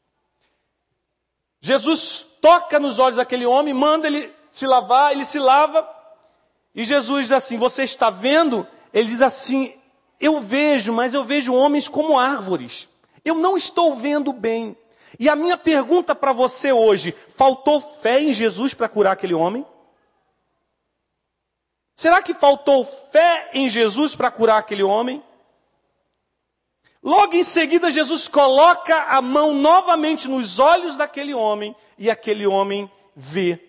Jesus 1.61 2.25
toca 2.41 2.79
nos 2.79 3.01
olhos 3.01 3.17
daquele 3.17 3.45
homem, 3.45 3.75
manda 3.75 4.07
ele 4.07 4.33
se 4.53 4.69
lavar, 4.69 5.11
ele 5.11 5.25
se 5.25 5.41
lava, 5.41 5.98
e 6.79 6.85
Jesus 6.85 7.23
diz 7.23 7.33
assim: 7.33 7.59
Você 7.59 7.83
está 7.83 8.09
vendo? 8.09 8.65
Ele 8.95 9.09
diz 9.09 9.21
assim: 9.21 9.75
Eu 10.21 10.39
vejo, 10.39 10.93
mas 10.93 11.13
eu 11.13 11.25
vejo 11.25 11.53
homens 11.53 11.89
como 11.89 12.17
árvores. 12.17 12.89
Eu 13.25 13.35
não 13.35 13.57
estou 13.57 13.97
vendo 13.97 14.33
bem. 14.33 14.77
E 15.19 15.29
a 15.29 15.35
minha 15.35 15.57
pergunta 15.57 16.15
para 16.15 16.33
você 16.33 16.71
hoje: 16.71 17.13
faltou 17.35 17.81
fé 17.81 18.21
em 18.21 18.33
Jesus 18.33 18.75
para 18.75 18.89
curar 18.89 19.15
aquele 19.15 19.35
homem? 19.35 19.67
Será 21.97 22.23
que 22.23 22.33
faltou 22.33 22.85
fé 22.85 23.51
em 23.55 23.69
Jesus 23.69 24.15
para 24.15 24.31
curar 24.31 24.59
aquele 24.59 24.85
homem? 24.85 25.21
Logo 27.03 27.35
em 27.35 27.43
seguida, 27.43 27.91
Jesus 27.91 28.29
coloca 28.29 29.03
a 29.09 29.21
mão 29.21 29.53
novamente 29.53 30.29
nos 30.29 30.61
olhos 30.61 30.95
daquele 30.95 31.35
homem 31.35 31.75
e 31.99 32.09
aquele 32.09 32.47
homem 32.47 32.89
vê. 33.17 33.68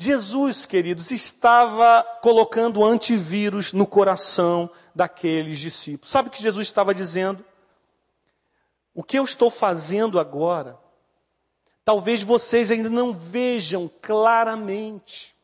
Jesus, 0.00 0.64
queridos, 0.64 1.10
estava 1.10 2.04
colocando 2.22 2.84
antivírus 2.84 3.72
no 3.72 3.84
coração 3.84 4.70
daqueles 4.94 5.58
discípulos. 5.58 6.10
Sabe 6.10 6.28
o 6.28 6.30
que 6.30 6.40
Jesus 6.40 6.68
estava 6.68 6.94
dizendo? 6.94 7.44
O 8.94 9.02
que 9.02 9.18
eu 9.18 9.24
estou 9.24 9.50
fazendo 9.50 10.20
agora 10.20 10.78
talvez 11.88 12.22
vocês 12.22 12.70
ainda 12.70 12.90
não 12.90 13.14
vejam 13.14 13.90
claramente. 14.02 15.34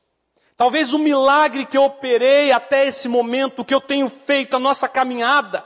Talvez 0.59 0.93
o 0.93 0.99
milagre 0.99 1.65
que 1.65 1.75
eu 1.75 1.85
operei 1.85 2.53
até 2.53 2.87
esse 2.87 3.09
momento, 3.09 3.65
que 3.65 3.75
eu 3.75 3.81
tenho 3.81 4.11
feito, 4.11 4.55
a 4.55 4.59
nossa 4.59 4.87
caminhada, 4.87 5.65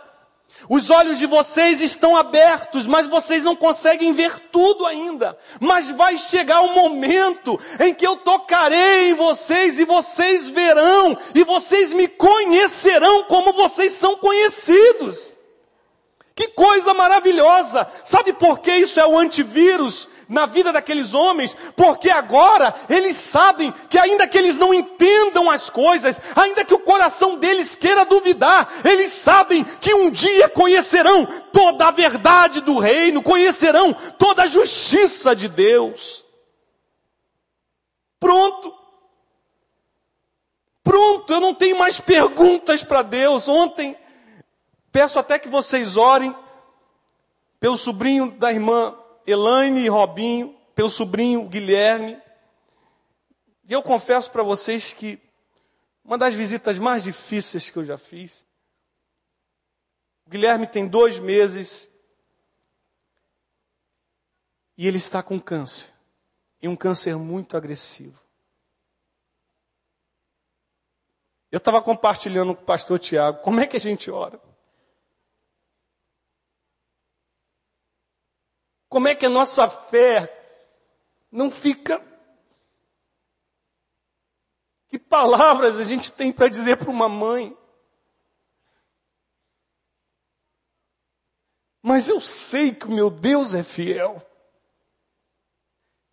os 0.68 0.90
olhos 0.90 1.18
de 1.18 1.26
vocês 1.26 1.80
estão 1.80 2.14
abertos, 2.14 2.86
mas 2.86 3.06
vocês 3.06 3.42
não 3.42 3.56
conseguem 3.56 4.12
ver 4.12 4.38
tudo 4.52 4.84
ainda. 4.84 5.38
Mas 5.58 5.90
vai 5.90 6.18
chegar 6.18 6.60
o 6.60 6.66
um 6.66 6.74
momento 6.74 7.58
em 7.80 7.94
que 7.94 8.06
eu 8.06 8.16
tocarei 8.16 9.10
em 9.10 9.14
vocês 9.14 9.80
e 9.80 9.84
vocês 9.84 10.50
verão 10.50 11.16
e 11.34 11.42
vocês 11.42 11.92
me 11.94 12.06
conhecerão 12.06 13.24
como 13.24 13.52
vocês 13.52 13.92
são 13.92 14.16
conhecidos. 14.16 15.36
Que 16.34 16.48
coisa 16.48 16.92
maravilhosa! 16.92 17.88
Sabe 18.04 18.32
por 18.32 18.60
que 18.60 18.72
isso 18.72 19.00
é 19.00 19.06
o 19.06 19.18
antivírus? 19.18 20.08
Na 20.28 20.44
vida 20.44 20.72
daqueles 20.72 21.14
homens, 21.14 21.56
porque 21.74 22.10
agora 22.10 22.74
eles 22.88 23.16
sabem 23.16 23.72
que, 23.88 23.98
ainda 23.98 24.28
que 24.28 24.36
eles 24.36 24.58
não 24.58 24.74
entendam 24.74 25.50
as 25.50 25.70
coisas, 25.70 26.20
ainda 26.36 26.64
que 26.64 26.74
o 26.74 26.80
coração 26.80 27.36
deles 27.36 27.74
queira 27.74 28.04
duvidar, 28.04 28.68
eles 28.84 29.10
sabem 29.12 29.64
que 29.64 29.94
um 29.94 30.10
dia 30.10 30.48
conhecerão 30.48 31.24
toda 31.52 31.88
a 31.88 31.90
verdade 31.90 32.60
do 32.60 32.78
reino, 32.78 33.22
conhecerão 33.22 33.94
toda 34.18 34.42
a 34.42 34.46
justiça 34.46 35.34
de 35.34 35.48
Deus. 35.48 36.24
Pronto. 38.20 38.74
Pronto, 40.82 41.32
eu 41.32 41.40
não 41.40 41.54
tenho 41.54 41.78
mais 41.78 42.00
perguntas 42.00 42.82
para 42.82 43.02
Deus. 43.02 43.48
Ontem, 43.48 43.96
peço 44.90 45.18
até 45.18 45.38
que 45.38 45.48
vocês 45.48 45.96
orem 45.96 46.34
pelo 47.60 47.76
sobrinho 47.76 48.30
da 48.32 48.52
irmã 48.52 48.94
Elaine 49.30 49.80
e 49.80 49.88
Robinho, 49.88 50.56
pelo 50.74 50.88
sobrinho 50.88 51.46
Guilherme. 51.46 52.18
E 53.68 53.72
eu 53.74 53.82
confesso 53.82 54.30
para 54.30 54.42
vocês 54.42 54.94
que 54.94 55.20
uma 56.02 56.16
das 56.16 56.34
visitas 56.34 56.78
mais 56.78 57.02
difíceis 57.02 57.68
que 57.68 57.76
eu 57.76 57.84
já 57.84 57.98
fiz. 57.98 58.46
O 60.26 60.30
Guilherme 60.30 60.66
tem 60.66 60.86
dois 60.88 61.20
meses 61.20 61.90
e 64.78 64.86
ele 64.86 64.96
está 64.96 65.22
com 65.22 65.38
câncer. 65.38 65.92
E 66.62 66.66
um 66.66 66.74
câncer 66.74 67.14
muito 67.16 67.54
agressivo. 67.54 68.18
Eu 71.52 71.58
estava 71.58 71.82
compartilhando 71.82 72.54
com 72.54 72.62
o 72.62 72.66
pastor 72.66 72.98
Tiago 72.98 73.42
como 73.42 73.60
é 73.60 73.66
que 73.66 73.76
a 73.76 73.80
gente 73.80 74.10
ora. 74.10 74.40
Como 78.88 79.08
é 79.08 79.14
que 79.14 79.26
a 79.26 79.30
nossa 79.30 79.68
fé 79.68 80.34
não 81.30 81.50
fica. 81.50 82.02
Que 84.88 84.98
palavras 84.98 85.76
a 85.76 85.84
gente 85.84 86.10
tem 86.10 86.32
para 86.32 86.48
dizer 86.48 86.78
para 86.78 86.90
uma 86.90 87.08
mãe? 87.08 87.56
Mas 91.82 92.08
eu 92.08 92.20
sei 92.20 92.74
que 92.74 92.86
o 92.86 92.90
meu 92.90 93.10
Deus 93.10 93.54
é 93.54 93.62
fiel. 93.62 94.24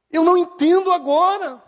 Eu 0.10 0.24
não 0.24 0.38
entendo 0.38 0.92
agora. 0.92 1.64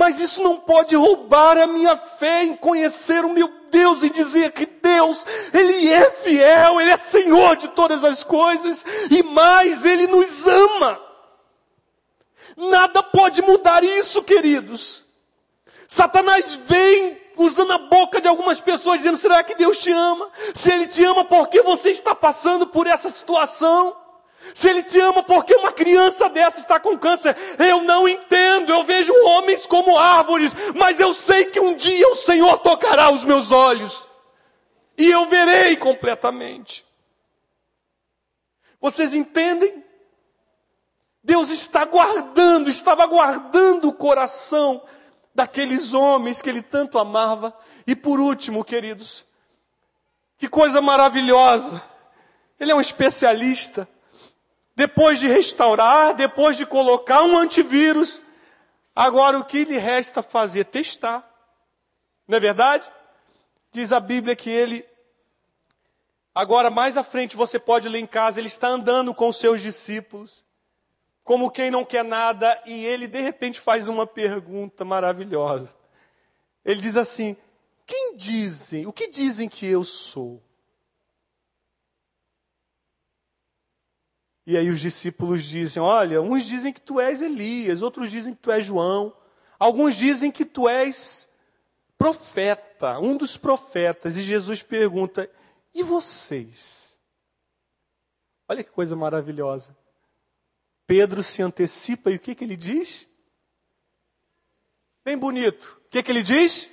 Mas 0.00 0.18
isso 0.18 0.42
não 0.42 0.56
pode 0.56 0.96
roubar 0.96 1.58
a 1.58 1.66
minha 1.66 1.94
fé 1.94 2.44
em 2.44 2.56
conhecer 2.56 3.22
o 3.22 3.28
meu 3.28 3.52
Deus 3.70 4.02
e 4.02 4.08
dizer 4.08 4.50
que 4.52 4.64
Deus, 4.64 5.26
Ele 5.52 5.90
é 5.90 6.10
fiel, 6.10 6.80
Ele 6.80 6.90
é 6.90 6.96
Senhor 6.96 7.54
de 7.54 7.68
todas 7.68 8.02
as 8.02 8.24
coisas 8.24 8.82
e 9.10 9.22
mais, 9.22 9.84
Ele 9.84 10.06
nos 10.06 10.46
ama. 10.46 10.98
Nada 12.56 13.02
pode 13.02 13.42
mudar 13.42 13.84
isso, 13.84 14.22
queridos. 14.22 15.04
Satanás 15.86 16.58
vem 16.64 17.20
usando 17.36 17.74
a 17.74 17.78
boca 17.78 18.22
de 18.22 18.28
algumas 18.28 18.58
pessoas 18.58 19.00
dizendo: 19.00 19.18
será 19.18 19.44
que 19.44 19.54
Deus 19.54 19.76
te 19.76 19.92
ama? 19.92 20.30
Se 20.54 20.72
Ele 20.72 20.86
te 20.86 21.04
ama, 21.04 21.26
por 21.26 21.48
que 21.48 21.60
você 21.60 21.90
está 21.90 22.14
passando 22.14 22.66
por 22.66 22.86
essa 22.86 23.10
situação? 23.10 23.94
Se 24.54 24.68
Ele 24.68 24.82
te 24.82 24.98
ama, 25.00 25.22
por 25.22 25.44
que 25.44 25.54
uma 25.54 25.72
criança 25.72 26.28
dessa 26.28 26.60
está 26.60 26.80
com 26.80 26.98
câncer? 26.98 27.36
Eu 27.58 27.82
não 27.82 28.08
entendo. 28.08 28.70
Eu 28.70 28.84
vejo 28.84 29.12
homens 29.24 29.66
como 29.66 29.98
árvores, 29.98 30.54
mas 30.74 30.98
eu 30.98 31.14
sei 31.14 31.46
que 31.46 31.60
um 31.60 31.74
dia 31.74 32.08
o 32.08 32.16
Senhor 32.16 32.58
tocará 32.58 33.10
os 33.10 33.24
meus 33.24 33.52
olhos 33.52 34.10
e 35.00 35.10
eu 35.10 35.24
verei 35.26 35.76
completamente. 35.76 36.84
Vocês 38.78 39.14
entendem? 39.14 39.82
Deus 41.24 41.48
está 41.48 41.86
guardando, 41.86 42.68
estava 42.68 43.06
guardando 43.06 43.88
o 43.88 43.94
coração 43.94 44.82
daqueles 45.34 45.94
homens 45.94 46.42
que 46.42 46.50
ele 46.50 46.60
tanto 46.60 46.98
amava. 46.98 47.56
E 47.86 47.96
por 47.96 48.20
último, 48.20 48.62
queridos, 48.62 49.24
que 50.36 50.48
coisa 50.48 50.82
maravilhosa. 50.82 51.82
Ele 52.58 52.72
é 52.72 52.74
um 52.74 52.80
especialista. 52.80 53.88
Depois 54.80 55.20
de 55.20 55.28
restaurar, 55.28 56.14
depois 56.14 56.56
de 56.56 56.64
colocar 56.64 57.22
um 57.22 57.36
antivírus, 57.36 58.22
agora 58.96 59.38
o 59.38 59.44
que 59.44 59.62
lhe 59.62 59.76
resta 59.76 60.22
fazer? 60.22 60.64
Testar. 60.64 61.22
Não 62.26 62.38
é 62.38 62.40
verdade? 62.40 62.90
Diz 63.70 63.92
a 63.92 64.00
Bíblia 64.00 64.34
que 64.34 64.48
ele 64.48 64.82
Agora, 66.34 66.70
mais 66.70 66.96
à 66.96 67.02
frente, 67.02 67.36
você 67.36 67.58
pode 67.58 67.90
ler 67.90 67.98
em 67.98 68.06
casa, 68.06 68.40
ele 68.40 68.46
está 68.46 68.68
andando 68.68 69.14
com 69.14 69.30
seus 69.30 69.60
discípulos 69.60 70.46
como 71.24 71.50
quem 71.50 71.70
não 71.70 71.84
quer 71.84 72.02
nada, 72.02 72.58
e 72.64 72.86
ele 72.86 73.06
de 73.06 73.20
repente 73.20 73.60
faz 73.60 73.86
uma 73.86 74.06
pergunta 74.06 74.82
maravilhosa. 74.82 75.76
Ele 76.64 76.80
diz 76.80 76.96
assim: 76.96 77.36
Quem 77.84 78.16
dizem, 78.16 78.86
o 78.86 78.94
que 78.94 79.08
dizem 79.08 79.46
que 79.46 79.66
eu 79.66 79.84
sou? 79.84 80.42
E 84.50 84.56
aí 84.56 84.68
os 84.68 84.80
discípulos 84.80 85.44
dizem: 85.44 85.80
Olha, 85.80 86.20
uns 86.20 86.44
dizem 86.44 86.72
que 86.72 86.80
tu 86.80 86.98
és 86.98 87.22
Elias, 87.22 87.82
outros 87.82 88.10
dizem 88.10 88.34
que 88.34 88.40
tu 88.40 88.50
és 88.50 88.64
João, 88.64 89.16
alguns 89.56 89.94
dizem 89.94 90.28
que 90.28 90.44
tu 90.44 90.68
és 90.68 91.28
profeta, 91.96 92.98
um 92.98 93.16
dos 93.16 93.36
profetas. 93.36 94.16
E 94.16 94.22
Jesus 94.22 94.60
pergunta: 94.60 95.30
E 95.72 95.84
vocês? 95.84 97.00
Olha 98.48 98.64
que 98.64 98.70
coisa 98.72 98.96
maravilhosa. 98.96 99.76
Pedro 100.84 101.22
se 101.22 101.40
antecipa 101.42 102.10
e 102.10 102.16
o 102.16 102.18
que, 102.18 102.34
que 102.34 102.42
ele 102.42 102.56
diz? 102.56 103.06
Bem 105.04 105.16
bonito. 105.16 105.80
O 105.86 105.90
que, 105.90 106.02
que 106.02 106.10
ele 106.10 106.24
diz? 106.24 106.68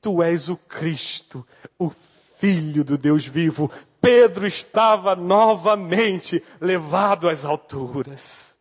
Tu 0.00 0.22
és 0.22 0.48
o 0.48 0.56
Cristo, 0.56 1.44
o 1.76 1.90
Filho 1.90 2.84
do 2.84 2.96
Deus 2.96 3.26
vivo. 3.26 3.68
Pedro 4.02 4.48
estava 4.48 5.14
novamente 5.14 6.44
levado 6.60 7.28
às 7.28 7.44
alturas. 7.44 8.58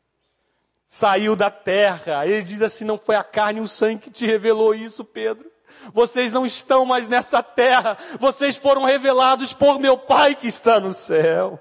Saiu 0.87 1.35
da 1.35 1.49
terra. 1.49 2.27
Ele 2.27 2.43
diz 2.43 2.61
assim: 2.61 2.85
não 2.85 2.99
foi 2.99 3.15
a 3.15 3.23
carne 3.23 3.59
e 3.59 3.63
o 3.63 3.67
sangue 3.67 4.03
que 4.03 4.11
te 4.11 4.25
revelou 4.25 4.75
isso, 4.75 5.03
Pedro. 5.03 5.51
Vocês 5.91 6.31
não 6.31 6.45
estão 6.45 6.85
mais 6.85 7.07
nessa 7.07 7.41
terra. 7.41 7.97
Vocês 8.19 8.55
foram 8.55 8.85
revelados 8.85 9.51
por 9.51 9.79
meu 9.79 9.97
Pai 9.97 10.35
que 10.35 10.47
está 10.47 10.79
no 10.79 10.93
céu. 10.93 11.59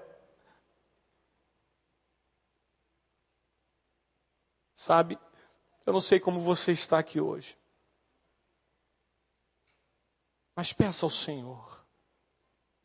Sabe, 4.75 5.19
eu 5.87 5.93
não 5.93 6.01
sei 6.01 6.19
como 6.19 6.41
você 6.41 6.73
está 6.73 6.99
aqui 6.99 7.21
hoje. 7.21 7.57
Mas 10.57 10.73
peça 10.73 11.07
ao 11.07 11.11
Senhor. 11.11 11.70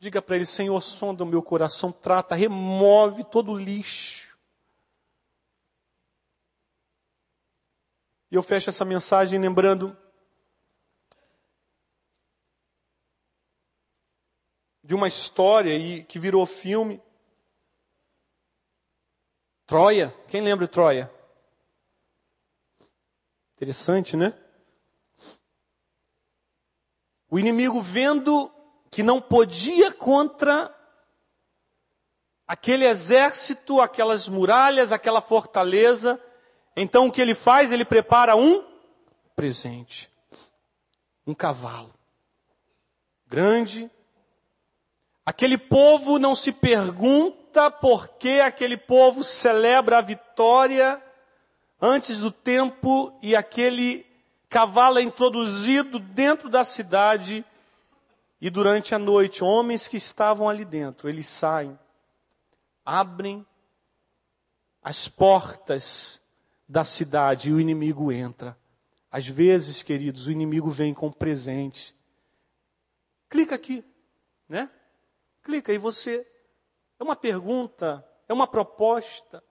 Diga 0.06 0.22
para 0.22 0.36
Ele, 0.36 0.46
Senhor, 0.46 0.80
sonda 0.80 1.24
o 1.24 1.26
meu 1.26 1.42
coração, 1.42 1.90
trata, 1.90 2.36
remove 2.36 3.24
todo 3.24 3.50
o 3.50 3.58
lixo. 3.58 4.38
E 8.30 8.36
eu 8.36 8.42
fecho 8.44 8.70
essa 8.70 8.84
mensagem 8.84 9.40
lembrando 9.40 9.98
de 14.80 14.94
uma 14.94 15.08
história 15.08 15.76
e 15.76 16.04
que 16.04 16.20
virou 16.20 16.46
filme. 16.46 17.02
Troia, 19.66 20.16
quem 20.28 20.40
lembra 20.40 20.68
de 20.68 20.72
Troia? 20.72 21.12
Interessante, 23.56 24.16
né? 24.16 24.40
O 27.28 27.40
inimigo 27.40 27.82
vendo 27.82 28.55
que 28.90 29.02
não 29.02 29.20
podia 29.20 29.92
contra 29.92 30.74
aquele 32.46 32.86
exército, 32.86 33.80
aquelas 33.80 34.28
muralhas, 34.28 34.92
aquela 34.92 35.20
fortaleza, 35.20 36.20
então 36.76 37.06
o 37.06 37.12
que 37.12 37.20
ele 37.20 37.34
faz? 37.34 37.72
Ele 37.72 37.84
prepara 37.84 38.36
um 38.36 38.62
presente. 39.34 40.10
Um 41.26 41.34
cavalo. 41.34 41.92
Grande. 43.26 43.90
Aquele 45.24 45.58
povo 45.58 46.18
não 46.18 46.34
se 46.34 46.52
pergunta 46.52 47.70
por 47.70 48.08
que 48.10 48.40
aquele 48.40 48.76
povo 48.76 49.24
celebra 49.24 49.98
a 49.98 50.02
vitória 50.02 51.02
antes 51.80 52.20
do 52.20 52.30
tempo 52.30 53.18
e 53.20 53.34
aquele 53.34 54.06
cavalo 54.48 54.98
é 54.98 55.02
introduzido 55.02 55.98
dentro 55.98 56.48
da 56.48 56.62
cidade 56.62 57.44
e 58.40 58.50
durante 58.50 58.94
a 58.94 58.98
noite, 58.98 59.42
homens 59.42 59.88
que 59.88 59.96
estavam 59.96 60.48
ali 60.48 60.64
dentro, 60.64 61.08
eles 61.08 61.26
saem, 61.26 61.78
abrem 62.84 63.46
as 64.82 65.08
portas 65.08 66.20
da 66.68 66.84
cidade 66.84 67.50
e 67.50 67.52
o 67.52 67.60
inimigo 67.60 68.12
entra. 68.12 68.58
Às 69.10 69.26
vezes, 69.26 69.82
queridos, 69.82 70.26
o 70.26 70.32
inimigo 70.32 70.70
vem 70.70 70.92
com 70.92 71.10
presente. 71.10 71.96
Clica 73.28 73.54
aqui, 73.54 73.84
né? 74.48 74.70
Clica 75.42 75.72
e 75.72 75.78
você. 75.78 76.26
É 76.98 77.04
uma 77.04 77.16
pergunta, 77.16 78.06
é 78.28 78.34
uma 78.34 78.46
proposta. 78.46 79.42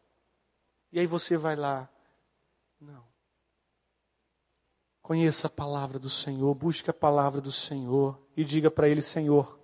E 0.92 1.00
aí 1.00 1.08
você 1.08 1.36
vai 1.36 1.56
lá. 1.56 1.90
Não. 2.80 3.06
Conheça 5.06 5.46
a 5.46 5.52
palavra 5.52 6.00
do 6.00 6.10
Senhor, 6.10 6.52
busque 6.56 6.90
a 6.90 6.94
palavra 6.94 7.40
do 7.40 7.52
Senhor 7.52 8.20
e 8.36 8.44
diga 8.44 8.72
para 8.72 8.90
Ele: 8.90 9.04
Senhor, 9.04 9.60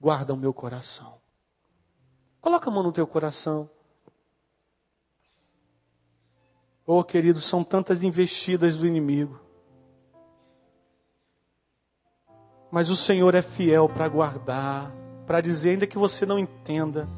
guarda 0.00 0.34
o 0.34 0.36
meu 0.36 0.52
coração. 0.52 1.20
Coloca 2.40 2.68
a 2.68 2.72
mão 2.72 2.82
no 2.82 2.90
teu 2.90 3.06
coração. 3.06 3.70
Oh, 6.84 7.04
queridos, 7.04 7.44
são 7.44 7.62
tantas 7.62 8.02
investidas 8.02 8.76
do 8.76 8.88
inimigo. 8.88 9.38
Mas 12.68 12.90
o 12.90 12.96
Senhor 12.96 13.36
é 13.36 13.42
fiel 13.42 13.88
para 13.88 14.08
guardar, 14.08 14.92
para 15.28 15.40
dizer, 15.40 15.70
ainda 15.70 15.86
que 15.86 15.96
você 15.96 16.26
não 16.26 16.40
entenda, 16.40 17.08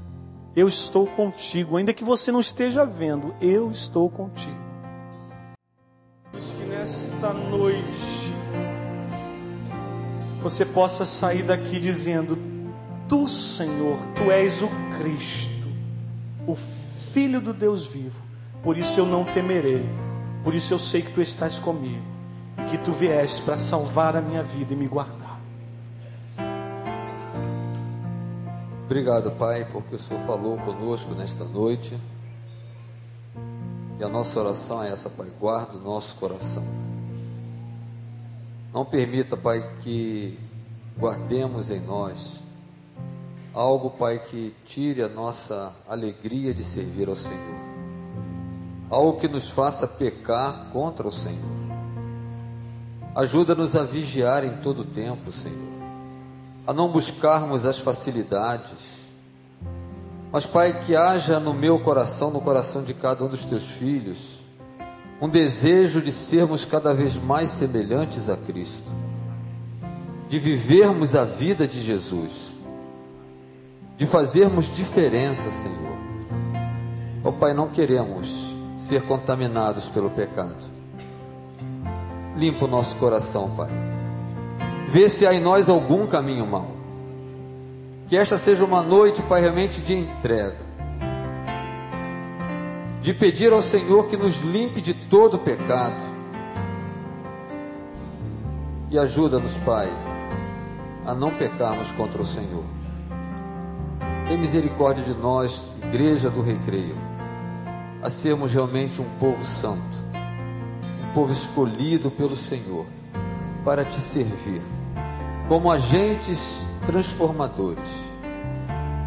eu 0.54 0.68
estou 0.68 1.06
contigo, 1.06 1.78
ainda 1.78 1.94
que 1.94 2.04
você 2.04 2.30
não 2.30 2.40
esteja 2.40 2.84
vendo, 2.84 3.34
eu 3.40 3.70
estou 3.70 4.10
contigo. 4.10 4.67
Nesta 6.78 7.32
noite 7.32 8.32
você 10.40 10.64
possa 10.64 11.04
sair 11.04 11.42
daqui 11.42 11.80
dizendo: 11.80 12.38
Tu, 13.08 13.26
Senhor, 13.26 13.98
tu 14.14 14.30
és 14.30 14.62
o 14.62 14.68
Cristo, 14.96 15.68
o 16.46 16.54
Filho 17.12 17.40
do 17.40 17.52
Deus 17.52 17.84
vivo 17.84 18.28
por 18.62 18.76
isso 18.76 18.98
eu 18.98 19.06
não 19.06 19.24
temerei. 19.24 19.88
Por 20.42 20.54
isso 20.54 20.74
eu 20.74 20.78
sei 20.78 21.02
que 21.02 21.12
tu 21.12 21.20
estás 21.20 21.58
comigo. 21.58 22.02
Que 22.70 22.78
tu 22.78 22.92
vieste 22.92 23.40
para 23.42 23.56
salvar 23.56 24.16
a 24.16 24.20
minha 24.20 24.42
vida 24.42 24.74
e 24.74 24.76
me 24.76 24.86
guardar. 24.86 25.40
Obrigado, 28.84 29.30
Pai, 29.32 29.66
porque 29.70 29.94
o 29.94 29.98
Senhor 29.98 30.24
falou 30.26 30.58
conosco 30.58 31.14
nesta 31.14 31.44
noite. 31.44 31.96
E 33.98 34.04
a 34.04 34.08
nossa 34.08 34.38
oração 34.38 34.82
é 34.82 34.90
essa, 34.90 35.10
Pai. 35.10 35.28
Guarda 35.40 35.76
o 35.76 35.80
nosso 35.80 36.14
coração. 36.16 36.62
Não 38.72 38.84
permita, 38.84 39.36
Pai, 39.36 39.76
que 39.80 40.38
guardemos 40.96 41.70
em 41.70 41.80
nós 41.80 42.38
algo, 43.52 43.90
Pai, 43.90 44.18
que 44.18 44.54
tire 44.64 45.02
a 45.02 45.08
nossa 45.08 45.74
alegria 45.88 46.54
de 46.54 46.62
servir 46.62 47.08
ao 47.08 47.16
Senhor 47.16 47.68
algo 48.90 49.20
que 49.20 49.28
nos 49.28 49.50
faça 49.50 49.86
pecar 49.86 50.70
contra 50.72 51.06
o 51.06 51.12
Senhor. 51.12 51.58
Ajuda-nos 53.14 53.76
a 53.76 53.82
vigiar 53.82 54.44
em 54.44 54.58
todo 54.58 54.80
o 54.80 54.84
tempo, 54.84 55.32
Senhor, 55.32 55.68
a 56.66 56.72
não 56.72 56.90
buscarmos 56.90 57.66
as 57.66 57.78
facilidades, 57.78 58.97
mas, 60.30 60.44
Pai, 60.44 60.80
que 60.80 60.94
haja 60.94 61.40
no 61.40 61.54
meu 61.54 61.78
coração, 61.78 62.30
no 62.30 62.40
coração 62.40 62.82
de 62.82 62.92
cada 62.92 63.24
um 63.24 63.28
dos 63.28 63.44
teus 63.44 63.64
filhos, 63.64 64.38
um 65.20 65.28
desejo 65.28 66.00
de 66.00 66.12
sermos 66.12 66.64
cada 66.64 66.92
vez 66.92 67.16
mais 67.16 67.50
semelhantes 67.50 68.28
a 68.28 68.36
Cristo, 68.36 68.90
de 70.28 70.38
vivermos 70.38 71.16
a 71.16 71.24
vida 71.24 71.66
de 71.66 71.82
Jesus, 71.82 72.52
de 73.96 74.06
fazermos 74.06 74.66
diferença, 74.66 75.50
Senhor. 75.50 75.98
Ó 77.24 77.30
oh, 77.30 77.32
Pai, 77.32 77.52
não 77.52 77.68
queremos 77.68 78.52
ser 78.76 79.02
contaminados 79.02 79.88
pelo 79.88 80.10
pecado. 80.10 80.78
Limpa 82.36 82.66
o 82.66 82.68
nosso 82.68 82.94
coração, 82.96 83.50
Pai. 83.56 83.68
Vê 84.88 85.08
se 85.08 85.26
há 85.26 85.34
em 85.34 85.40
nós 85.40 85.68
algum 85.68 86.06
caminho 86.06 86.46
mau. 86.46 86.77
Que 88.08 88.16
esta 88.16 88.38
seja 88.38 88.64
uma 88.64 88.82
noite, 88.82 89.22
Pai, 89.22 89.40
realmente 89.40 89.80
de 89.80 89.94
entrega. 89.94 90.56
De 93.02 93.12
pedir 93.12 93.52
ao 93.52 93.62
Senhor 93.62 94.08
que 94.08 94.16
nos 94.16 94.38
limpe 94.38 94.80
de 94.80 94.94
todo 94.94 95.38
pecado. 95.38 96.02
E 98.90 98.98
ajuda-nos, 98.98 99.56
Pai, 99.58 99.92
a 101.06 101.14
não 101.14 101.30
pecarmos 101.30 101.92
contra 101.92 102.20
o 102.20 102.24
Senhor. 102.24 102.64
Tem 104.26 104.36
misericórdia 104.36 105.04
de 105.04 105.14
nós, 105.14 105.64
Igreja 105.82 106.30
do 106.30 106.42
Recreio 106.42 107.08
a 108.02 108.08
sermos 108.08 108.52
realmente 108.52 109.00
um 109.00 109.08
povo 109.18 109.44
santo, 109.44 109.96
um 111.02 111.12
povo 111.12 111.32
escolhido 111.32 112.10
pelo 112.10 112.36
Senhor 112.36 112.86
para 113.64 113.84
te 113.84 114.00
servir, 114.00 114.62
como 115.48 115.70
agentes 115.70 116.62
transformadores. 116.86 117.88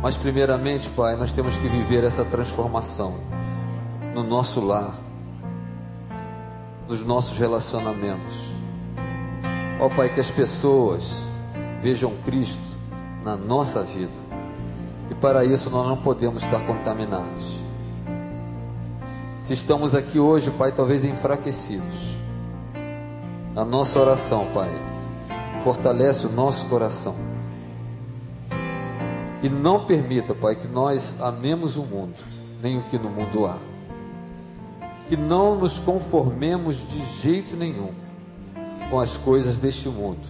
Mas, 0.02 0.18
primeiramente, 0.18 0.90
Pai, 0.90 1.16
nós 1.16 1.32
temos 1.32 1.56
que 1.58 1.68
viver 1.68 2.04
essa 2.04 2.26
transformação 2.26 3.16
no 4.14 4.24
nosso 4.24 4.60
lar, 4.60 4.96
nos 6.88 7.04
nossos 7.04 7.38
relacionamentos. 7.38 8.36
Ó 9.80 9.90
Pai, 9.90 10.10
que 10.14 10.20
as 10.20 10.30
pessoas 10.30 11.24
vejam 11.82 12.14
Cristo 12.26 12.62
na 13.24 13.36
nossa 13.36 13.82
vida. 13.84 14.12
E 15.10 15.16
para 15.16 15.44
isso 15.44 15.70
nós 15.70 15.88
não 15.88 15.98
podemos 15.98 16.44
estar 16.44 16.60
contaminados. 16.66 17.58
Se 19.42 19.54
estamos 19.54 19.96
aqui 19.96 20.20
hoje, 20.20 20.52
Pai, 20.52 20.72
talvez 20.72 21.04
enfraquecidos, 21.04 22.16
a 23.56 23.66
nossa 23.66 24.00
oração, 24.00 24.48
Pai, 24.54 24.70
fortalece 25.64 26.28
o 26.28 26.32
nosso 26.32 26.66
coração. 26.68 27.31
E 29.44 29.50
não 29.50 29.86
permita, 29.86 30.36
Pai, 30.36 30.56
que 30.56 30.68
nós 30.68 31.20
amemos 31.20 31.76
o 31.78 31.84
mundo, 31.84 32.16
nem 32.62 32.78
o 32.78 32.84
que 32.84 32.98
no 32.98 33.10
mundo 33.10 33.46
há. 33.46 33.58
Que 35.10 35.18
não 35.18 35.56
nos 35.56 35.80
conformemos 35.80 36.78
de 36.78 37.02
jeito 37.22 37.56
nenhum 37.56 37.90
com 38.90 39.00
as 39.00 39.18
coisas 39.18 39.58
deste 39.58 39.90
mundo, 39.90 40.22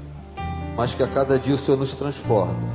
mas 0.78 0.94
que 0.94 1.04
a 1.04 1.08
cada 1.08 1.38
dia 1.38 1.54
o 1.54 1.58
Senhor 1.58 1.78
nos 1.78 1.96
transforme, 1.96 2.68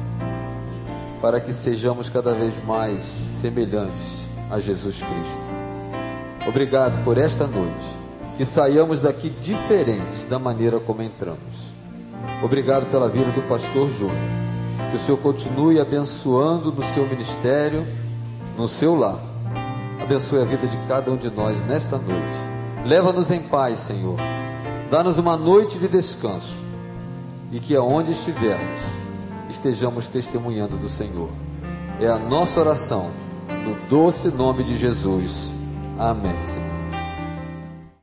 para 1.22 1.40
que 1.40 1.52
sejamos 1.52 2.08
cada 2.08 2.32
vez 2.34 2.54
mais 2.64 3.02
semelhantes 3.04 4.26
a 4.50 4.58
Jesus 4.60 4.96
Cristo. 4.96 5.56
Obrigado 6.46 7.02
por 7.02 7.18
esta 7.18 7.46
noite. 7.46 7.96
Que 8.36 8.44
saiamos 8.44 9.00
daqui 9.00 9.30
diferentes 9.30 10.24
da 10.24 10.38
maneira 10.38 10.78
como 10.78 11.02
entramos. 11.02 11.72
Obrigado 12.42 12.84
pela 12.90 13.08
vida 13.08 13.32
do 13.32 13.40
pastor 13.48 13.88
Júnior. 13.88 14.14
Que 14.90 14.96
o 14.96 14.98
Senhor 14.98 15.18
continue 15.18 15.80
abençoando 15.80 16.72
no 16.72 16.82
seu 16.82 17.06
ministério, 17.06 17.86
no 18.56 18.68
seu 18.68 18.94
lar. 18.94 19.20
Abençoe 20.00 20.42
a 20.42 20.44
vida 20.44 20.66
de 20.66 20.76
cada 20.86 21.10
um 21.10 21.16
de 21.16 21.30
nós 21.30 21.62
nesta 21.66 21.98
noite. 21.98 22.38
Leva-nos 22.84 23.30
em 23.30 23.40
paz, 23.40 23.80
Senhor. 23.80 24.16
Dá-nos 24.90 25.18
uma 25.18 25.36
noite 25.36 25.78
de 25.78 25.88
descanso. 25.88 26.54
E 27.50 27.58
que 27.58 27.74
aonde 27.74 28.12
estivermos, 28.12 28.80
estejamos 29.50 30.08
testemunhando 30.08 30.76
do 30.76 30.88
Senhor. 30.88 31.30
É 32.00 32.08
a 32.08 32.18
nossa 32.18 32.60
oração, 32.60 33.10
no 33.48 33.74
doce 33.88 34.28
nome 34.28 34.62
de 34.62 34.76
Jesus. 34.76 35.48
Amém, 35.98 36.36
Senhor. 36.44 36.75